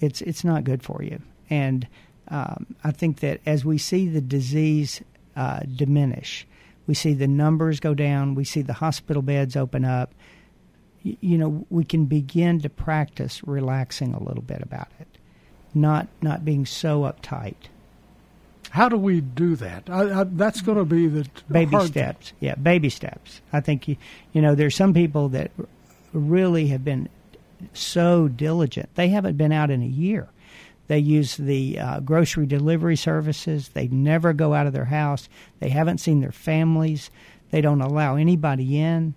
[0.00, 1.86] It's it's not good for you, and
[2.28, 5.02] um, I think that as we see the disease
[5.36, 6.46] uh, diminish,
[6.86, 10.14] we see the numbers go down, we see the hospital beds open up.
[11.04, 15.06] y- You know, we can begin to practice relaxing a little bit about it
[15.74, 17.54] not not being so uptight.
[18.70, 19.88] How do we do that?
[19.90, 21.92] I, I, that's going to be the Baby hard thing.
[21.92, 23.40] steps, yeah, baby steps.
[23.52, 23.96] I think you
[24.32, 25.50] you know there's some people that
[26.12, 27.08] really have been
[27.72, 28.94] so diligent.
[28.94, 30.28] They haven't been out in a year.
[30.86, 33.68] They use the uh, grocery delivery services.
[33.68, 35.28] They never go out of their house.
[35.60, 37.10] They haven't seen their families.
[37.50, 39.14] They don't allow anybody in.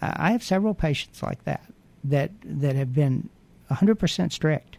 [0.00, 1.64] Uh, I have several patients like that
[2.04, 3.28] that that have been
[3.70, 4.78] 100% strict.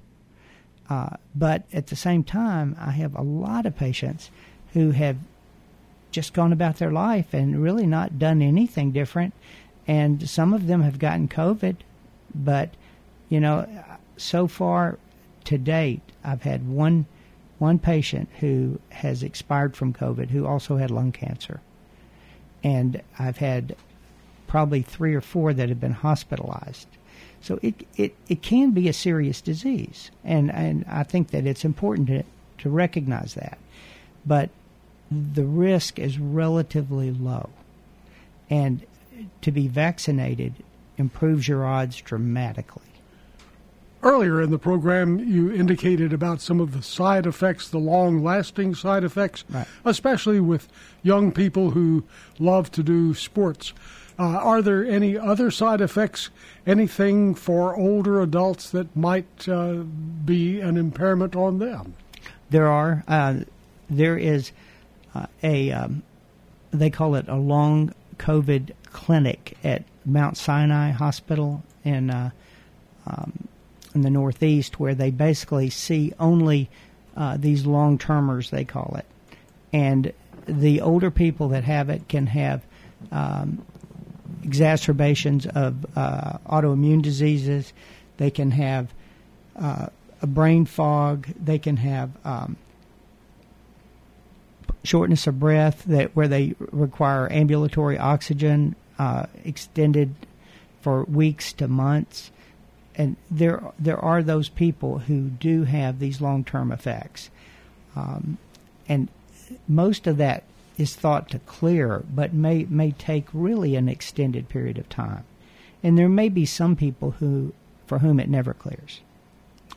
[0.90, 4.32] Uh, but at the same time, I have a lot of patients
[4.74, 5.18] who have
[6.12, 9.34] just gone about their life and really not done anything different.
[9.88, 11.78] And some of them have gotten COVID,
[12.36, 12.70] but
[13.30, 13.68] you know,
[14.18, 15.00] so far
[15.46, 17.06] to date, I've had one
[17.60, 21.60] one patient who has expired from COVID who also had lung cancer,
[22.64, 23.76] and I've had
[24.46, 26.88] probably three or four that have been hospitalized.
[27.42, 31.64] So it, it, it can be a serious disease, and, and I think that it's
[31.66, 32.24] important to,
[32.60, 33.58] to recognize that.
[34.26, 34.50] But
[35.10, 37.50] the risk is relatively low,
[38.50, 38.86] and
[39.42, 40.54] to be vaccinated
[40.98, 42.82] improves your odds dramatically.
[44.04, 48.76] Earlier in the program, you indicated about some of the side effects, the long lasting
[48.76, 49.68] side effects, Right.
[49.84, 50.68] especially with
[51.02, 52.04] young people who
[52.40, 53.74] love to do sports.
[54.20, 56.30] Uh, are there any other side effects,
[56.66, 59.74] anything for older adults that might uh,
[60.26, 61.94] be an impairment on them?
[62.50, 63.42] There are uh,
[63.90, 64.52] there is
[65.16, 66.04] uh, a um,
[66.72, 72.32] they call it a long COVID clinic at Mount Sinai Hospital in uh,
[73.06, 73.48] um,
[73.96, 76.70] in the Northeast, where they basically see only
[77.16, 79.06] uh, these long termers, they call it,
[79.74, 80.14] and
[80.46, 82.64] the older people that have it can have
[83.12, 83.66] um,
[84.44, 87.74] exacerbations of uh, autoimmune diseases.
[88.18, 88.94] They can have
[89.56, 89.88] uh,
[90.22, 91.28] a brain fog.
[91.44, 92.58] They can have um,
[94.88, 100.16] shortness of breath that where they require ambulatory oxygen uh, extended
[100.82, 102.32] for weeks to months.
[102.96, 107.30] And there there are those people who do have these long term effects,
[107.96, 108.40] um,
[108.90, 109.10] and
[109.68, 110.44] most of that
[110.78, 115.26] is thought to clear, but may may take really an extended period of time.
[115.84, 117.54] And there may be some people who
[117.86, 119.02] for whom it never clears.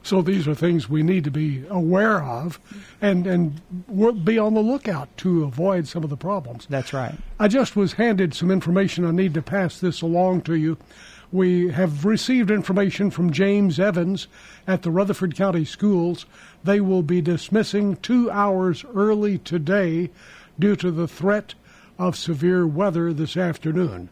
[0.02, 2.58] So these are things we need to be aware of,
[3.02, 3.60] and and
[4.24, 6.66] be on the lookout to avoid some of the problems.
[6.70, 7.14] That's right.
[7.38, 9.04] I just was handed some information.
[9.04, 10.78] I need to pass this along to you.
[11.32, 14.26] We have received information from James Evans
[14.66, 16.26] at the Rutherford County Schools.
[16.64, 20.10] They will be dismissing two hours early today
[20.58, 21.54] due to the threat
[21.98, 24.08] of severe weather this afternoon.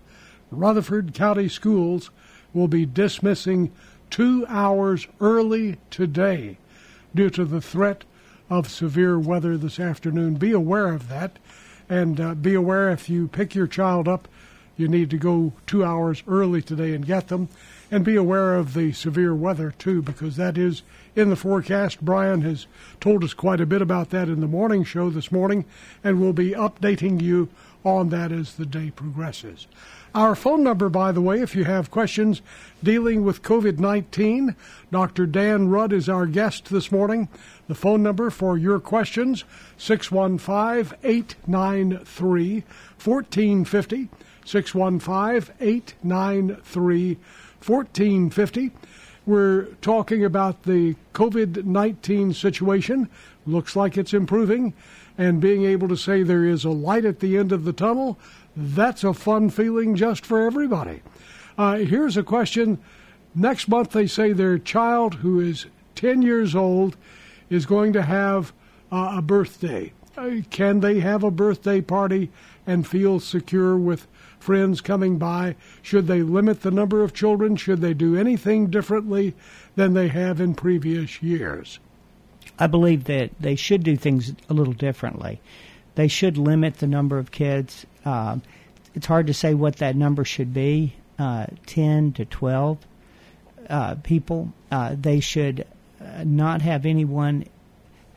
[0.51, 2.11] Rutherford County Schools
[2.55, 3.73] will be dismissing
[4.11, 6.59] two hours early today
[7.15, 8.05] due to the threat
[8.51, 10.35] of severe weather this afternoon.
[10.35, 11.39] Be aware of that,
[11.89, 14.29] and uh, be aware if you pick your child up,
[14.77, 17.49] you need to go two hours early today and get them.
[17.91, 20.83] And be aware of the severe weather too, because that is
[21.17, 22.03] in the forecast.
[22.03, 22.67] Brian has
[23.01, 25.65] told us quite a bit about that in the morning show this morning,
[26.05, 27.49] and we'll be updating you
[27.85, 29.67] on that as the day progresses.
[30.15, 32.41] Our phone number, by the way, if you have questions
[32.83, 34.57] dealing with COVID 19,
[34.91, 35.27] Dr.
[35.27, 37.29] Dan Rudd is our guest this morning.
[37.69, 39.45] The phone number for your questions,
[39.77, 42.65] 615 893
[43.05, 44.09] 1450.
[44.45, 47.19] 615 893
[47.67, 48.71] 1450.
[49.27, 53.11] We're talking about the COVID 19 situation.
[53.47, 54.73] Looks like it's improving.
[55.19, 58.19] And being able to say there is a light at the end of the tunnel,
[58.59, 61.01] that's a fun feeling just for everybody.
[61.57, 62.79] Uh, here's a question.
[63.35, 66.97] Next month, they say their child who is 10 years old
[67.51, 68.53] is going to have
[68.91, 69.93] uh, a birthday.
[70.17, 72.31] Uh, can they have a birthday party
[72.67, 74.09] and feel secure with
[74.41, 75.55] friends coming by?
[75.81, 77.55] Should they limit the number of children?
[77.55, 79.35] Should they do anything differently
[79.77, 81.79] than they have in previous years?
[82.59, 85.41] I believe that they should do things a little differently.
[85.95, 87.87] They should limit the number of kids.
[88.05, 88.43] Um,
[88.95, 92.79] it's hard to say what that number should be uh, 10 to 12
[93.69, 94.53] uh, people.
[94.71, 95.67] Uh, they should
[96.01, 97.45] uh, not have anyone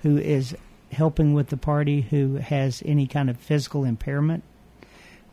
[0.02, 0.56] who is
[0.92, 4.44] helping with the party who has any kind of physical impairment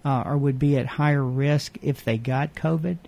[0.05, 2.99] uh, or would be at higher risk if they got COVID.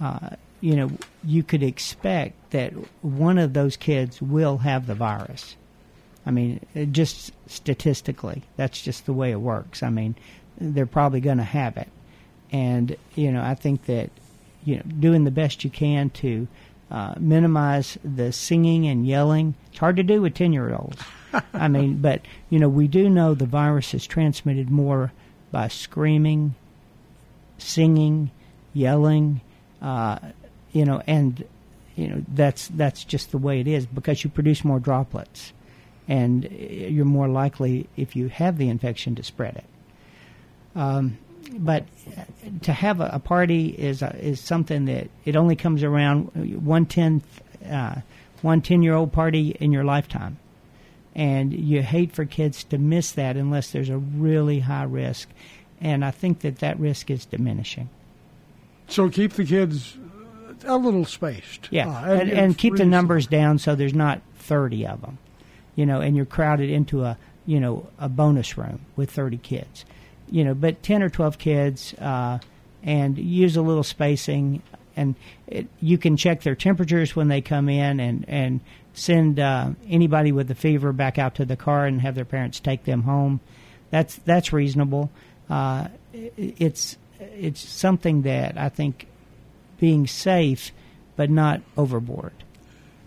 [0.00, 0.90] Uh, you know,
[1.22, 5.56] you could expect that one of those kids will have the virus.
[6.26, 6.60] I mean,
[6.90, 9.82] just statistically, that's just the way it works.
[9.82, 10.14] I mean,
[10.58, 11.88] they're probably going to have it.
[12.52, 14.10] And, you know, I think that,
[14.64, 16.46] you know, doing the best you can to
[16.90, 19.54] uh, minimize the singing and yelling.
[19.70, 21.02] It's hard to do with 10 year olds.
[21.52, 25.12] I mean, but, you know, we do know the virus is transmitted more
[25.50, 26.54] by screaming,
[27.58, 28.30] singing,
[28.72, 29.40] yelling,
[29.80, 30.18] uh,
[30.72, 31.44] you know, and
[31.94, 35.52] you know that's that's just the way it is because you produce more droplets,
[36.08, 39.64] and you're more likely if you have the infection to spread it.
[40.74, 41.18] Um,
[41.56, 41.84] but
[42.62, 46.24] to have a, a party is a, is something that it only comes around
[46.64, 47.24] one tenth
[47.68, 47.96] uh,
[48.42, 50.38] one ten year old party in your lifetime,
[51.14, 55.28] and you hate for kids to miss that unless there's a really high risk,
[55.80, 57.88] and I think that that risk is diminishing.
[58.88, 59.96] So keep the kids
[60.64, 61.68] a little spaced.
[61.70, 65.18] Yeah, Uh, and, and, keep the numbers down so there's not 30 of them,
[65.74, 67.16] you know, and you're crowded into a,
[67.46, 69.84] you know, a bonus room with 30 kids,
[70.30, 72.38] you know, but 10 or 12 kids, uh,
[72.82, 74.62] and use a little spacing,
[74.96, 75.14] and
[75.46, 78.60] it, you can check their temperatures when they come in, and and
[78.92, 82.60] send uh, anybody with a fever back out to the car and have their parents
[82.60, 83.40] take them home.
[83.90, 85.10] That's that's reasonable.
[85.48, 89.06] Uh, it's it's something that I think
[89.78, 90.72] being safe,
[91.16, 92.32] but not overboard.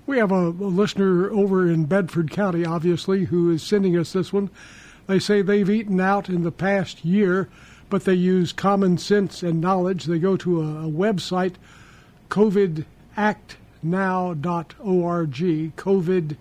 [0.06, 4.32] We have a, a listener over in Bedford County, obviously, who is sending us this
[4.32, 4.50] one.
[5.08, 7.50] They say they've eaten out in the past year,
[7.90, 10.06] but they use common sense and knowledge.
[10.06, 11.56] They go to a, a website,
[12.30, 12.86] covidactnow.org,
[15.78, 16.38] COVID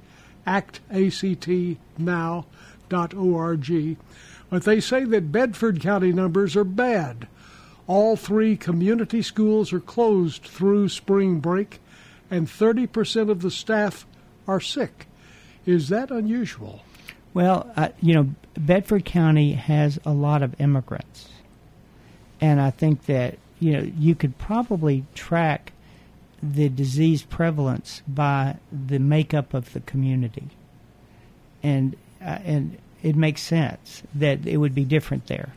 [0.47, 2.47] act, A-C-T, now.org.
[4.49, 7.29] But they say that Bedford County numbers are bad.
[7.87, 11.81] All three community schools are closed through spring break,
[12.31, 14.07] and 30% of the staff
[14.49, 15.07] are sick.
[15.65, 16.83] Is that unusual?
[17.33, 21.29] Well, you know, Bedford County has a lot of immigrants,
[22.41, 25.73] and I think that you know you could probably track
[26.43, 30.49] the disease prevalence by the makeup of the community,
[31.63, 35.53] and uh, and it makes sense that it would be different there.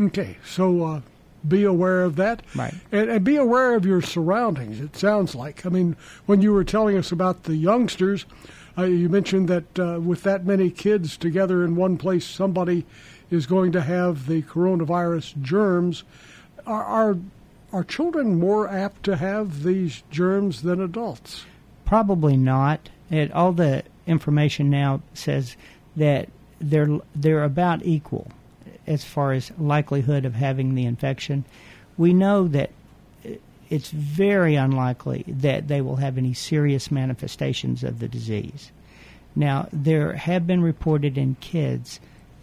[0.00, 1.00] Okay, so uh,
[1.46, 2.42] be aware of that.
[2.54, 2.74] Right.
[2.90, 5.64] And, and be aware of your surroundings, it sounds like.
[5.66, 5.96] I mean,
[6.26, 8.26] when you were telling us about the youngsters,
[8.80, 12.86] uh, you mentioned that uh, with that many kids together in one place, somebody
[13.30, 16.02] is going to have the coronavirus germs.
[16.66, 17.18] Are, are,
[17.72, 21.44] are children more apt to have these germs than adults?
[21.84, 22.88] Probably not.
[23.10, 25.56] It, all the information now says
[25.96, 26.28] that
[26.60, 28.30] they're they're about equal
[28.86, 31.44] as far as likelihood of having the infection.
[31.96, 32.70] We know that
[33.70, 38.72] it's very unlikely that they will have any serious manifestations of the disease.
[39.34, 42.00] Now, there have been reported in kids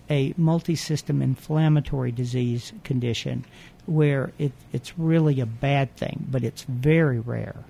[0.09, 3.43] a multi-system inflammatory disease condition
[3.86, 7.65] where it, it's really a bad thing, but it's very rare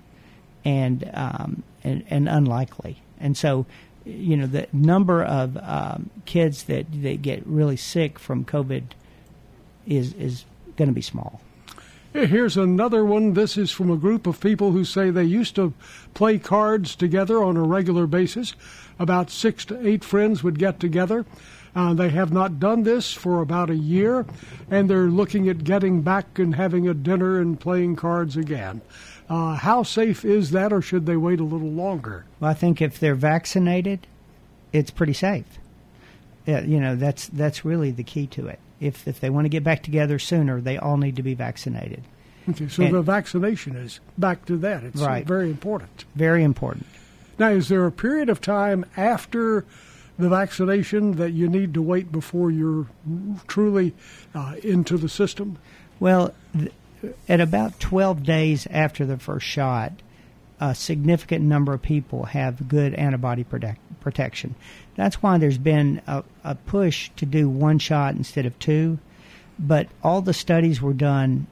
[0.64, 3.02] and, um, and, and unlikely.
[3.18, 3.66] And so
[4.08, 8.84] you know the number of um, kids that that get really sick from COVID
[9.86, 10.44] is is
[10.76, 11.40] going to be small.
[12.12, 13.34] Here's another one.
[13.34, 15.74] This is from a group of people who say they used to
[16.14, 18.54] play cards together on a regular basis.
[18.98, 21.26] About six to eight friends would get together.
[21.76, 24.24] Uh, they have not done this for about a year,
[24.70, 28.80] and they're looking at getting back and having a dinner and playing cards again.
[29.28, 32.24] Uh, how safe is that, or should they wait a little longer?
[32.40, 34.06] Well, I think if they're vaccinated,
[34.72, 35.44] it's pretty safe.
[36.46, 38.58] Yeah, you know, that's that's really the key to it.
[38.80, 42.02] If if they want to get back together sooner, they all need to be vaccinated.
[42.48, 44.82] Okay, so And- the vaccination is back to that.
[44.84, 45.26] It's Right.
[45.26, 46.04] very important.
[46.14, 46.86] Very important.
[47.38, 49.64] Now, is there a period of time after
[50.18, 52.86] the vaccination that you need to wait before you're
[53.46, 53.94] truly
[54.34, 55.56] uh, into the system?
[56.00, 56.72] Well, th-
[57.28, 59.92] at about 12 days after the first shot,
[60.60, 64.54] a significant number of people have good antibody protect- protection.
[64.96, 68.98] That's why there's been a, a push to do one shot instead of two.
[69.58, 71.46] But all the studies were done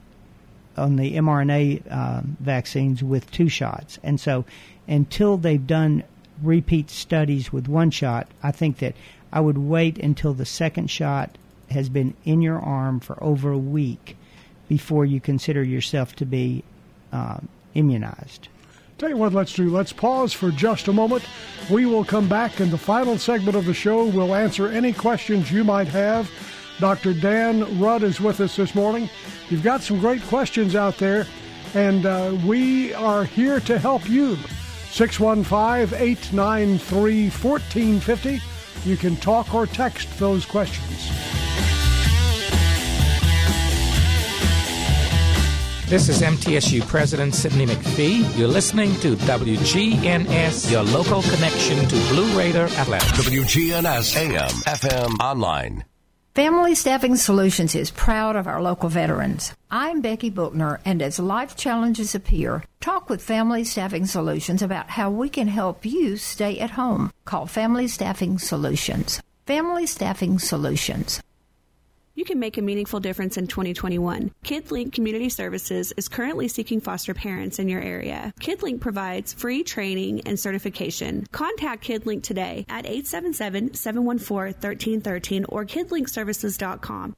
[0.76, 3.98] on the mRNA um, vaccines with two shots.
[4.02, 4.44] And so
[4.86, 6.04] until they've done
[6.42, 8.94] repeat studies with one shot, I think that
[9.32, 11.36] I would wait until the second shot
[11.70, 14.16] has been in your arm for over a week
[14.68, 16.62] before you consider yourself to be
[17.12, 18.48] um, immunized.
[18.98, 19.68] Tell you what, let's do.
[19.68, 21.22] Let's pause for just a moment.
[21.70, 24.06] We will come back in the final segment of the show.
[24.06, 26.30] We'll answer any questions you might have.
[26.80, 27.12] Dr.
[27.12, 29.10] Dan Rudd is with us this morning.
[29.50, 31.26] You've got some great questions out there,
[31.74, 34.36] and uh, we are here to help you.
[34.90, 38.40] 615 893 1450.
[38.88, 41.35] You can talk or text those questions.
[45.88, 48.36] This is MTSU President Sidney McPhee.
[48.36, 53.12] You're listening to WGNS, your local connection to Blue Raider Athletics.
[53.12, 55.84] WGNS AM, FM, online.
[56.34, 59.54] Family Staffing Solutions is proud of our local veterans.
[59.70, 65.08] I'm Becky Bookner, and as life challenges appear, talk with Family Staffing Solutions about how
[65.08, 67.12] we can help you stay at home.
[67.26, 69.22] Call Family Staffing Solutions.
[69.46, 71.22] Family Staffing Solutions.
[72.16, 74.32] You can make a meaningful difference in 2021.
[74.42, 78.32] KidLink Community Services is currently seeking foster parents in your area.
[78.40, 81.26] KidLink provides free training and certification.
[81.30, 87.14] Contact KidLink today at 877-714-1313 or kidlinkservices.com.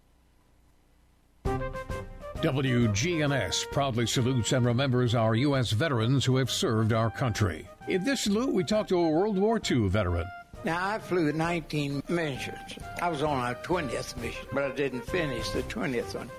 [1.45, 5.71] WGNS proudly salutes and remembers our U.S.
[5.71, 7.69] veterans who have served our country.
[7.87, 10.27] In this salute, we talk to a World War II veteran.
[10.69, 12.79] Now, I flew 19 missions.
[13.01, 16.31] I was on our 20th mission, but I didn't finish the 20th one.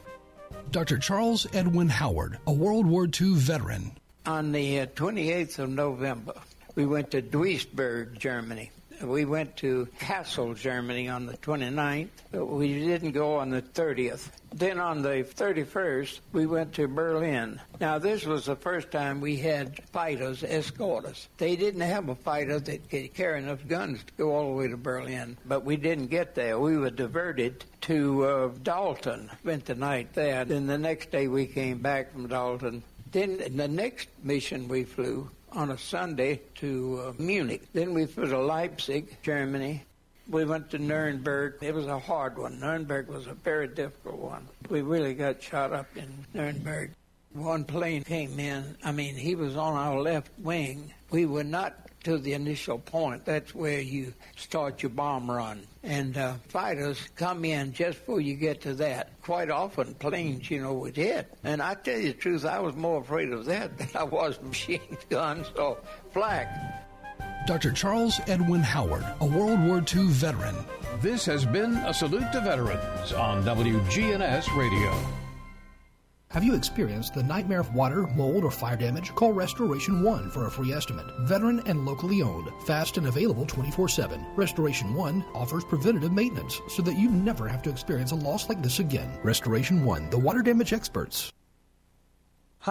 [0.69, 0.99] Dr.
[0.99, 3.91] Charles Edwin Howard, a World War II veteran.
[4.27, 6.35] On the uh, 28th of November,
[6.75, 8.69] we went to Duisburg, Germany.
[9.01, 14.29] We went to Kassel, Germany on the 29th, but we didn't go on the 30th.
[14.53, 17.61] Then on the 31st, we went to Berlin.
[17.79, 21.29] Now, this was the first time we had fighters escort us.
[21.37, 24.67] They didn't have a fighter that could carry enough guns to go all the way
[24.67, 26.59] to Berlin, but we didn't get there.
[26.59, 30.43] We were diverted to uh, Dalton, spent the night there.
[30.45, 32.83] Then the next day we came back from Dalton.
[33.11, 37.63] Then the next mission we flew on a Sunday to uh, Munich.
[37.73, 39.83] Then we flew to Leipzig, Germany.
[40.29, 41.55] We went to Nuremberg.
[41.61, 42.59] It was a hard one.
[42.59, 44.47] Nuremberg was a very difficult one.
[44.69, 46.91] We really got shot up in Nuremberg.
[47.33, 48.75] One plane came in.
[48.83, 50.93] I mean, he was on our left wing.
[51.11, 53.25] We were not to the initial point.
[53.25, 55.61] That's where you start your bomb run.
[55.83, 59.21] And uh, fighters come in just before you get to that.
[59.21, 61.31] Quite often, planes, you know, would hit.
[61.43, 64.41] And I tell you the truth, I was more afraid of that than I was
[64.41, 65.77] machine guns or
[66.11, 66.47] flak.
[67.47, 67.71] Dr.
[67.71, 70.55] Charles Edwin Howard, a World War II veteran.
[71.01, 75.28] This has been a salute to veterans on WGNS Radio.
[76.31, 79.15] Have you experienced the nightmare of water, mold, or fire damage?
[79.15, 81.07] Call Restoration One for a free estimate.
[81.21, 84.23] Veteran and locally owned, fast and available 24 7.
[84.35, 88.61] Restoration One offers preventative maintenance so that you never have to experience a loss like
[88.61, 89.09] this again.
[89.23, 91.33] Restoration One, the water damage experts.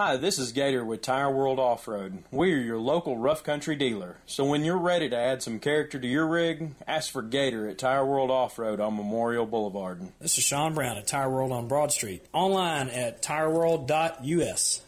[0.00, 2.22] Hi, this is Gator with Tire World Off Road.
[2.30, 4.18] We are your local rough country dealer.
[4.26, 7.78] So when you're ready to add some character to your rig, ask for Gator at
[7.78, 10.00] Tire World Off Road on Memorial Boulevard.
[10.20, 12.24] This is Sean Brown at Tire World on Broad Street.
[12.32, 14.82] Online at tireworld.us.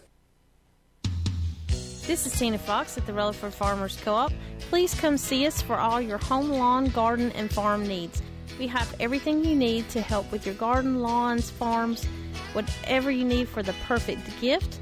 [2.07, 4.33] This is Tina Fox at the Rutherford Farmers Co-op.
[4.61, 8.23] Please come see us for all your home, lawn, garden, and farm needs.
[8.61, 12.05] We have everything you need to help with your garden, lawns, farms,
[12.53, 14.79] whatever you need for the perfect gift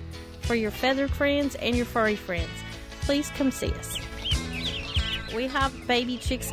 [0.49, 2.49] for your feathered friends and your furry friends.
[3.03, 3.99] Please come see us.
[5.35, 6.51] We have baby chicks.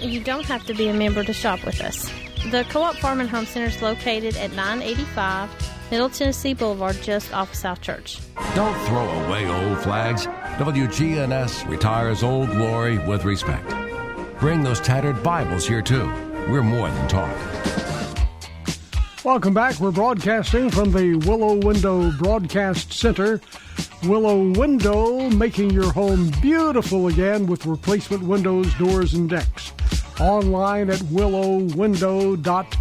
[0.00, 2.10] You don't have to be a member to shop with us.
[2.50, 5.50] The Co-op Farm and Home Center is located at 985
[5.90, 8.18] Middle Tennessee Boulevard, just off South Church.
[8.54, 10.26] Don't throw away old flags.
[10.56, 13.68] WGNS retires old glory with respect.
[14.40, 16.06] Bring those tattered Bibles here too.
[16.48, 17.51] We're more than talk.
[19.24, 19.78] Welcome back.
[19.78, 23.40] We're broadcasting from the Willow Window Broadcast Center.
[24.02, 29.72] Willow Window making your home beautiful again with replacement windows, doors, and decks.
[30.18, 32.72] Online at willowwindow.pro.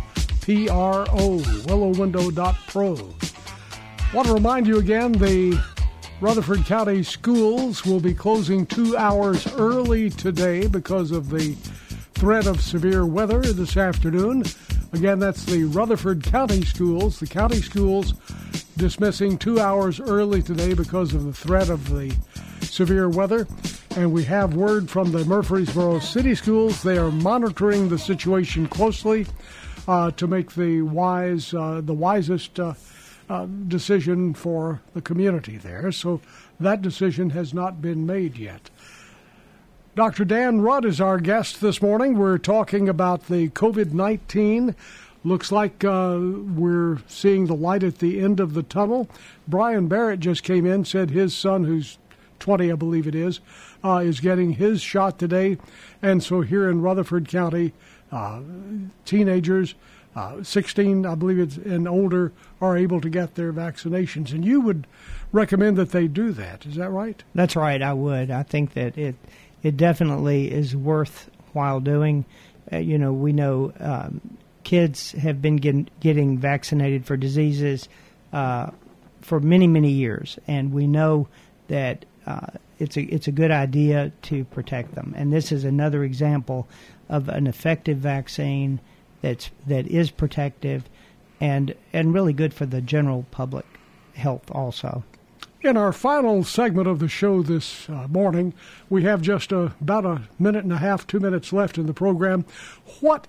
[1.68, 3.14] Willowwindow.pro.
[4.16, 5.64] Want to remind you again the
[6.22, 11.54] Rutherford County schools will be closing two hours early today because of the
[12.16, 14.44] threat of severe weather this afternoon.
[14.94, 17.20] Again, that's the Rutherford County Schools.
[17.20, 18.14] The county schools
[18.76, 22.14] dismissing two hours early today because of the threat of the
[22.62, 23.48] severe weather.
[23.96, 26.84] And we have word from the Murfreesboro City Schools.
[26.84, 29.28] They are monitoring the situation closely
[29.88, 32.74] uh, to make the wise, uh, the wisest uh,
[33.30, 35.92] uh, decision for the community there.
[35.94, 36.20] So
[36.60, 38.70] that decision has not been made yet.
[39.94, 40.24] Dr.
[40.24, 42.18] Dan Rudd is our guest this morning.
[42.18, 44.74] We're talking about the COVID 19.
[45.26, 49.10] Looks like uh, we're seeing the light at the end of the tunnel.
[49.50, 51.98] Brian Barrett just came in, said his son, who's
[52.40, 53.42] 20, I believe it is,
[53.84, 55.58] uh, is getting his shot today.
[56.02, 57.74] And so here in Rutherford County,
[58.14, 58.40] uh,
[59.04, 59.76] teenagers,
[60.16, 62.32] uh, 16, I believe it's and older,
[62.62, 64.32] are able to get their vaccinations.
[64.32, 64.88] And you would
[65.34, 66.66] recommend that they do that.
[66.66, 67.22] Is that right?
[67.36, 67.82] That's right.
[67.82, 68.32] I would.
[68.32, 69.16] I think that it
[69.64, 72.26] it definitely is worthwhile doing.
[72.72, 74.22] Uh, you know, we know um,
[74.64, 77.90] kids have been getting, getting vaccinated for diseases
[78.34, 78.72] uh,
[79.22, 81.28] for many, many years, and we know
[81.68, 82.48] that uh,
[82.80, 85.14] it's a it's a good idea to protect them.
[85.16, 86.68] And this is another example
[87.10, 88.80] of an effective vaccine
[89.22, 90.84] that's that is protective
[91.40, 93.66] and and really good for the general public
[94.16, 95.04] health also.
[95.64, 98.56] In our final segment of the show this uh, morning,
[98.90, 101.94] we have just a, about a minute and a half, two minutes left in the
[101.94, 102.46] program.
[103.00, 103.28] What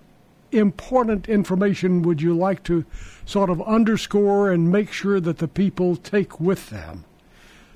[0.50, 2.86] important information would you like to
[3.26, 7.04] sort of underscore and make sure that the people take with them?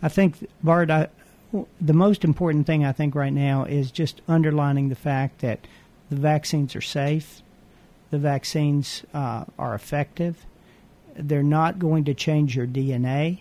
[0.00, 1.08] I think, Bart, I,
[1.78, 5.66] the most important thing I think right now is just underlining the fact that
[6.08, 7.42] the vaccines are safe,
[8.10, 10.46] the vaccines uh, are effective,
[11.14, 13.40] they're not going to change your DNA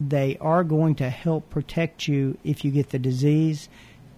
[0.00, 3.68] they are going to help protect you if you get the disease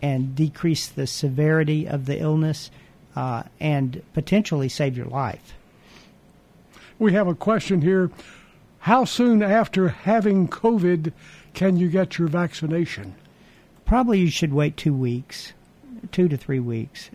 [0.03, 2.71] and decrease the severity of the illness
[3.15, 5.55] uh, and potentially save your life.
[6.99, 8.11] We have a question here.
[8.81, 11.13] How soon after having COVID
[11.55, 13.15] can you get your vaccination?
[13.85, 15.53] Probably you should wait two weeks,
[16.13, 17.11] two to three weeks,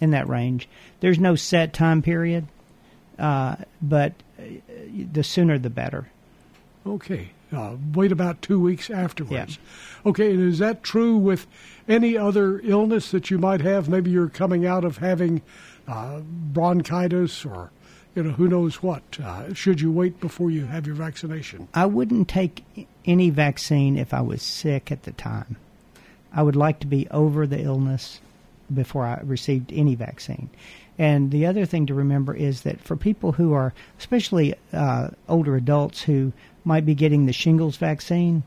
[0.00, 0.68] in that range.
[1.00, 2.46] There's no set time period,
[3.18, 4.42] uh, but uh,
[5.12, 6.08] the sooner the better.
[6.86, 7.30] Okay.
[7.52, 9.58] Uh, wait about two weeks afterwards.
[10.06, 11.46] Okay, and is that true with
[11.88, 13.88] any other illness that you might have?
[13.88, 15.42] Maybe you're coming out of having
[15.86, 17.70] uh, bronchitis or,
[18.14, 19.02] you know, who knows what.
[19.22, 21.68] Uh, should you wait before you have your vaccination?
[21.74, 22.64] I wouldn't take
[23.04, 25.56] any vaccine if I was sick at the time.
[26.32, 28.20] I would like to be over the illness
[28.72, 30.48] before I received any vaccine.
[30.98, 35.56] And the other thing to remember is that for people who are, especially uh, older
[35.56, 36.32] adults who
[36.64, 38.42] might be getting the shingles vaccine,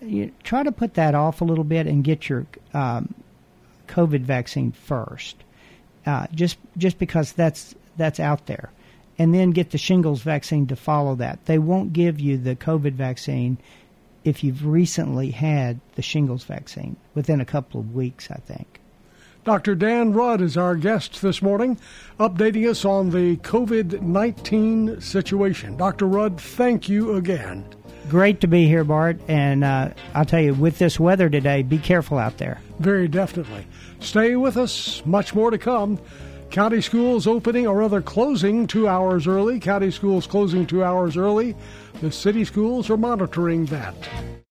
[0.00, 3.14] you try to put that off a little bit and get your um,
[3.88, 5.36] COVID vaccine first,
[6.06, 8.70] uh, just just because that's that's out there,
[9.18, 11.44] and then get the shingles vaccine to follow that.
[11.46, 13.58] They won't give you the COVID vaccine
[14.24, 18.80] if you've recently had the shingles vaccine within a couple of weeks, I think.
[19.48, 19.74] Dr.
[19.74, 21.78] Dan Rudd is our guest this morning,
[22.20, 25.74] updating us on the COVID 19 situation.
[25.78, 26.06] Dr.
[26.06, 27.64] Rudd, thank you again.
[28.10, 29.18] Great to be here, Bart.
[29.26, 32.60] And uh, I'll tell you, with this weather today, be careful out there.
[32.80, 33.66] Very definitely.
[34.00, 35.98] Stay with us, much more to come.
[36.50, 39.58] County schools opening, or rather closing, two hours early.
[39.58, 41.56] County schools closing two hours early.
[42.02, 43.96] The city schools are monitoring that.